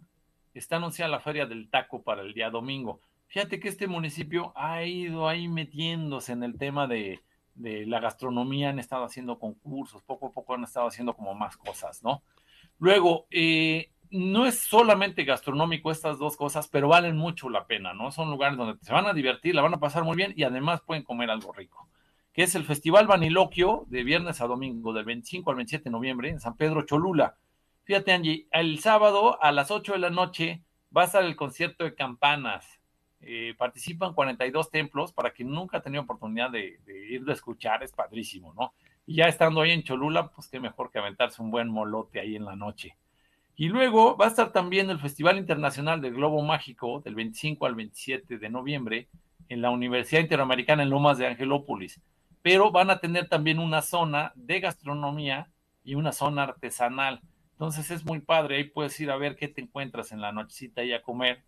Está 0.54 0.76
anunciada 0.76 1.10
la 1.10 1.20
feria 1.20 1.48
del 1.48 1.70
taco 1.70 2.04
para 2.04 2.22
el 2.22 2.34
día 2.34 2.52
domingo. 2.52 3.00
Fíjate 3.32 3.62
que 3.62 3.70
este 3.70 3.88
municipio 3.88 4.52
ha 4.58 4.84
ido 4.84 5.30
ahí 5.30 5.48
metiéndose 5.48 6.34
en 6.34 6.44
el 6.44 6.58
tema 6.58 6.86
de, 6.86 7.22
la 7.56 8.02
gastronomía 8.02 8.68
han 8.68 8.78
estado 8.78 9.06
haciendo 9.06 9.40
concursos, 9.40 10.04
poco 10.04 10.28
a 10.28 10.32
poco 10.32 10.54
han 10.54 10.66
estado 10.66 10.88
haciendo 10.88 11.16
como 11.16 11.34
más 11.34 11.56
cosas, 11.56 12.04
¿no? 12.04 12.24
Luego, 12.78 13.28
eh, 13.32 13.90
no 14.10 14.46
es 14.46 14.60
solamente 14.60 15.24
gastronómico 15.24 15.92
estas 15.92 16.20
dos 16.20 16.36
cosas, 16.36 16.68
pero 16.68 16.90
valen 16.90 17.16
mucho 17.16 17.50
la 17.50 17.68
pena, 17.68 17.94
¿no? 17.94 18.12
Son 18.12 18.30
lugares 18.30 18.58
donde 18.58 18.78
se 18.84 18.92
van 18.92 19.08
a 19.08 19.14
divertir, 19.14 19.56
la 19.56 19.62
van 19.62 19.76
a 19.76 19.80
pasar 19.80 20.04
muy 20.04 20.18
bien 20.18 20.34
y 20.36 20.44
además 20.44 20.82
pueden 20.82 21.04
comer 21.04 21.32
algo 21.32 21.54
rico, 21.54 21.88
que 22.34 22.44
es 22.44 22.54
el 22.56 22.66
Festival 22.66 23.08
Vaniloquio 23.08 23.86
de 23.88 24.04
viernes 24.04 24.42
a 24.42 24.48
domingo, 24.48 24.92
del 24.92 25.06
25 25.06 25.50
al 25.50 25.56
27 25.56 25.86
de 25.86 25.90
noviembre 25.90 26.28
en 26.28 26.42
San 26.42 26.58
Pedro 26.58 26.82
Cholula. 26.82 27.38
Fíjate, 27.86 28.12
Angie, 28.12 28.50
el 28.52 28.80
sábado 28.80 29.42
a 29.42 29.54
las 29.54 29.72
8 29.72 29.94
de 29.94 30.00
la 30.00 30.10
noche 30.10 30.66
va 30.96 31.04
a 31.04 31.06
estar 31.06 31.24
el 31.24 31.38
concierto 31.38 31.86
de 31.86 31.96
campanas. 31.96 32.81
Eh, 33.22 33.54
participan 33.58 34.14
42 34.14 34.72
templos, 34.72 35.14
para 35.14 35.32
quien 35.32 35.52
nunca 35.52 35.78
ha 35.78 35.82
tenido 35.82 36.04
oportunidad 36.04 36.50
de, 36.50 36.80
de 36.86 37.14
ir 37.14 37.24
a 37.30 37.34
escuchar, 37.34 37.84
es 37.84 37.92
padrísimo, 37.92 38.54
¿no? 38.54 38.74
Y 39.06 39.16
ya 39.16 39.26
estando 39.26 39.62
ahí 39.62 39.72
en 39.72 39.84
Cholula, 39.84 40.30
pues 40.30 40.48
qué 40.48 40.60
mejor 40.60 40.92
que 40.92 41.00
aventarse 41.00 41.42
un 41.42 41.52
buen 41.52 41.70
molote 41.70 42.20
ahí 42.20 42.36
en 42.36 42.46
la 42.46 42.56
noche. 42.56 42.98
Y 43.56 43.68
luego 43.68 44.18
va 44.18 44.26
a 44.26 44.30
estar 44.30 44.52
también 44.52 44.90
el 44.90 45.00
Festival 45.00 45.38
Internacional 45.38 46.02
del 46.02 46.16
Globo 46.16 46.42
Mágico 46.42 47.02
del 47.02 47.16
25 47.16 47.66
al 47.66 47.76
27 47.76 48.38
de 48.38 48.50
noviembre 48.50 49.08
en 49.50 49.62
la 49.62 49.70
Universidad 49.70 50.22
Interamericana 50.22 50.84
en 50.84 50.90
Lomas 50.90 51.18
de 51.18 51.28
Angelópolis. 51.28 52.00
Pero 52.42 52.72
van 52.72 52.90
a 52.90 53.00
tener 53.00 53.28
también 53.28 53.60
una 53.60 53.82
zona 53.82 54.32
de 54.36 54.62
gastronomía 54.62 55.52
y 55.84 55.96
una 55.96 56.12
zona 56.12 56.44
artesanal. 56.44 57.22
Entonces 57.52 57.92
es 57.92 58.04
muy 58.06 58.20
padre, 58.20 58.58
ahí 58.58 58.64
puedes 58.64 59.00
ir 59.00 59.12
a 59.12 59.18
ver 59.18 59.36
qué 59.36 59.48
te 59.48 59.62
encuentras 59.62 60.12
en 60.12 60.22
la 60.22 60.32
nochecita 60.32 60.84
y 60.84 60.94
a 60.94 61.04
comer, 61.04 61.44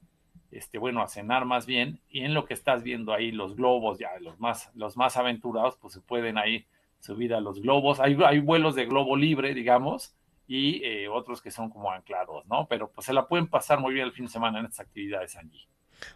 este, 0.54 0.78
bueno, 0.78 1.02
a 1.02 1.08
cenar 1.08 1.46
más 1.46 1.66
bien, 1.66 2.00
y 2.10 2.22
en 2.22 2.34
lo 2.34 2.46
que 2.46 2.54
estás 2.54 2.84
viendo 2.84 3.14
ahí 3.14 3.32
los 3.32 3.56
globos, 3.56 4.00
ya 4.00 4.10
los 4.20 4.40
más, 4.40 4.72
los 4.76 4.98
más 4.98 5.18
aventurados, 5.18 5.76
pues 5.78 5.94
se 5.94 6.02
pueden 6.02 6.38
ahí 6.38 6.66
subir 7.00 7.34
a 7.34 7.42
los 7.42 7.62
globos. 7.62 8.00
Hay, 8.00 8.18
hay 8.26 8.40
vuelos 8.40 8.76
de 8.76 8.86
globo 8.86 9.16
libre, 9.16 9.54
digamos, 9.54 10.16
y 10.48 10.84
eh, 10.84 11.08
otros 11.08 11.42
que 11.42 11.52
son 11.52 11.70
como 11.70 11.92
anclados, 11.92 12.46
¿no? 12.46 12.68
Pero 12.68 12.92
pues 12.92 13.06
se 13.06 13.14
la 13.14 13.28
pueden 13.28 13.48
pasar 13.48 13.80
muy 13.80 13.94
bien 13.94 14.06
el 14.06 14.14
fin 14.14 14.26
de 14.26 14.32
semana 14.32 14.60
en 14.60 14.66
estas 14.66 14.86
actividades 14.86 15.36
allí. 15.36 15.68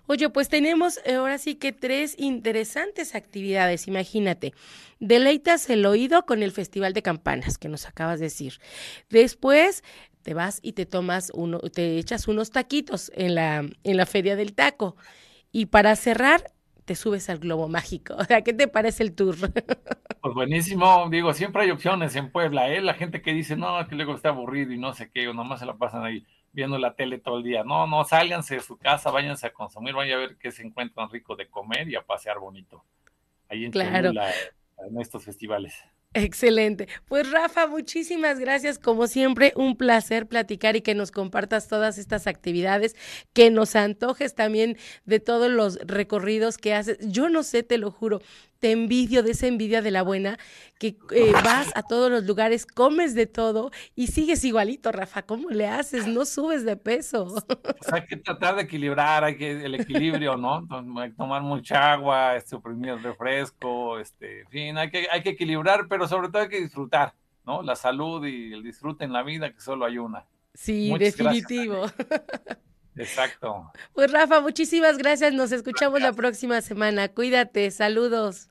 Oye, 0.07 0.29
pues 0.29 0.49
tenemos 0.49 0.99
eh, 1.05 1.15
ahora 1.15 1.37
sí 1.37 1.55
que 1.55 1.71
tres 1.71 2.15
interesantes 2.17 3.15
actividades, 3.15 3.87
imagínate. 3.87 4.53
Deleitas 4.99 5.69
el 5.69 5.85
oído 5.85 6.25
con 6.25 6.43
el 6.43 6.51
Festival 6.51 6.93
de 6.93 7.01
Campanas, 7.01 7.57
que 7.57 7.69
nos 7.69 7.87
acabas 7.87 8.19
de 8.19 8.25
decir. 8.25 8.59
Después 9.09 9.83
te 10.23 10.33
vas 10.33 10.59
y 10.61 10.73
te 10.73 10.85
tomas 10.85 11.31
uno, 11.33 11.59
te 11.59 11.97
echas 11.97 12.27
unos 12.27 12.51
taquitos 12.51 13.11
en 13.15 13.35
la, 13.35 13.65
en 13.83 13.97
la 13.97 14.05
Feria 14.05 14.35
del 14.35 14.53
Taco. 14.53 14.95
Y 15.51 15.67
para 15.67 15.95
cerrar, 15.95 16.51
te 16.87 16.95
subes 16.95 17.29
al 17.29 17.39
globo 17.39 17.67
mágico. 17.67 18.15
O 18.19 18.23
sea, 18.23 18.41
¿qué 18.41 18.53
te 18.53 18.67
parece 18.67 19.03
el 19.03 19.13
tour? 19.13 19.35
Pues 20.19 20.33
buenísimo, 20.33 21.07
digo, 21.09 21.31
siempre 21.31 21.61
hay 21.61 21.71
opciones 21.71 22.15
en 22.17 22.31
Puebla, 22.31 22.69
¿eh? 22.69 22.81
La 22.81 22.95
gente 22.95 23.21
que 23.21 23.31
dice, 23.31 23.55
no, 23.55 23.87
que 23.87 23.95
luego 23.95 24.13
está 24.13 24.29
aburrido 24.29 24.73
y 24.73 24.77
no 24.77 24.93
sé 24.93 25.09
qué, 25.09 25.25
o 25.29 25.33
nomás 25.33 25.59
se 25.59 25.65
la 25.65 25.75
pasan 25.75 26.03
ahí 26.03 26.25
viendo 26.51 26.77
la 26.77 26.95
tele 26.95 27.19
todo 27.19 27.37
el 27.37 27.43
día. 27.43 27.63
No, 27.63 27.87
no, 27.87 28.03
sálganse 28.03 28.55
de 28.55 28.61
su 28.61 28.77
casa, 28.77 29.09
váyanse 29.11 29.47
a 29.47 29.53
consumir, 29.53 29.93
vayan 29.93 30.17
a 30.17 30.21
ver 30.21 30.37
qué 30.37 30.51
se 30.51 30.63
encuentran 30.63 31.09
rico 31.09 31.37
de 31.37 31.47
comer 31.47 31.87
y 31.87 31.95
a 31.95 32.01
pasear 32.01 32.39
bonito. 32.39 32.83
Ahí 33.47 33.63
en, 33.63 33.71
claro. 33.71 34.11
en 34.11 34.99
estos 34.99 35.23
festivales. 35.23 35.81
Excelente. 36.13 36.87
Pues 37.05 37.29
Rafa, 37.29 37.67
muchísimas 37.67 38.39
gracias. 38.39 38.79
Como 38.79 39.07
siempre, 39.07 39.53
un 39.55 39.77
placer 39.77 40.27
platicar 40.27 40.75
y 40.75 40.81
que 40.81 40.95
nos 40.95 41.11
compartas 41.11 41.67
todas 41.67 41.97
estas 41.97 42.25
actividades, 42.25 42.95
que 43.33 43.51
nos 43.51 43.75
antojes 43.75 44.33
también 44.33 44.77
de 45.05 45.19
todos 45.19 45.51
los 45.51 45.77
recorridos 45.85 46.57
que 46.57 46.73
haces. 46.73 46.97
Yo 47.01 47.29
no 47.29 47.43
sé, 47.43 47.61
te 47.61 47.77
lo 47.77 47.91
juro, 47.91 48.21
te 48.59 48.71
envidio 48.71 49.23
de 49.23 49.31
esa 49.31 49.47
envidia 49.47 49.81
de 49.81 49.91
la 49.91 50.01
buena, 50.01 50.37
que 50.79 50.97
eh, 51.11 51.31
vas 51.43 51.71
a 51.75 51.83
todos 51.83 52.11
los 52.11 52.25
lugares, 52.25 52.65
comes 52.65 53.15
de 53.15 53.27
todo 53.27 53.71
y 53.95 54.07
sigues 54.07 54.43
igualito, 54.43 54.91
Rafa. 54.91 55.23
¿Cómo 55.23 55.49
le 55.49 55.67
haces? 55.67 56.07
No 56.07 56.25
subes 56.25 56.65
de 56.65 56.77
peso. 56.77 57.43
Pues 57.47 57.93
hay 57.93 58.05
que 58.07 58.17
tratar 58.17 58.55
de 58.55 58.63
equilibrar, 58.63 59.23
hay 59.23 59.37
que 59.37 59.65
el 59.65 59.75
equilibrio, 59.75 60.37
¿no? 60.37 60.67
Tomar 61.15 61.41
mucha 61.41 61.93
agua, 61.93 62.39
suprimir 62.41 62.89
el 62.89 63.03
refresco, 63.03 63.99
este, 63.99 64.41
en 64.41 64.49
fin, 64.49 64.77
hay 64.77 64.89
que, 64.89 65.07
hay 65.11 65.21
que 65.21 65.29
equilibrar, 65.29 65.87
pero 65.87 65.96
sobre 66.05 66.27
todo 66.27 66.41
hay 66.41 66.49
que 66.49 66.59
disfrutar, 66.59 67.13
¿no? 67.45 67.61
La 67.61 67.77
salud 67.77 68.25
y 68.27 68.51
el 68.51 68.61
disfrute 68.61 69.05
en 69.05 69.13
la 69.13 69.23
vida, 69.23 69.53
que 69.53 69.61
solo 69.61 69.85
hay 69.85 69.97
una. 69.97 70.25
Sí, 70.53 70.93
definitivo. 70.97 71.85
Exacto. 72.97 73.71
Pues 73.93 74.11
Rafa, 74.11 74.41
muchísimas 74.41 74.97
gracias. 74.97 75.33
Nos 75.33 75.51
escuchamos 75.51 76.01
la 76.01 76.13
próxima 76.13 76.61
semana. 76.61 77.07
Cuídate. 77.07 77.71
Saludos. 77.71 78.49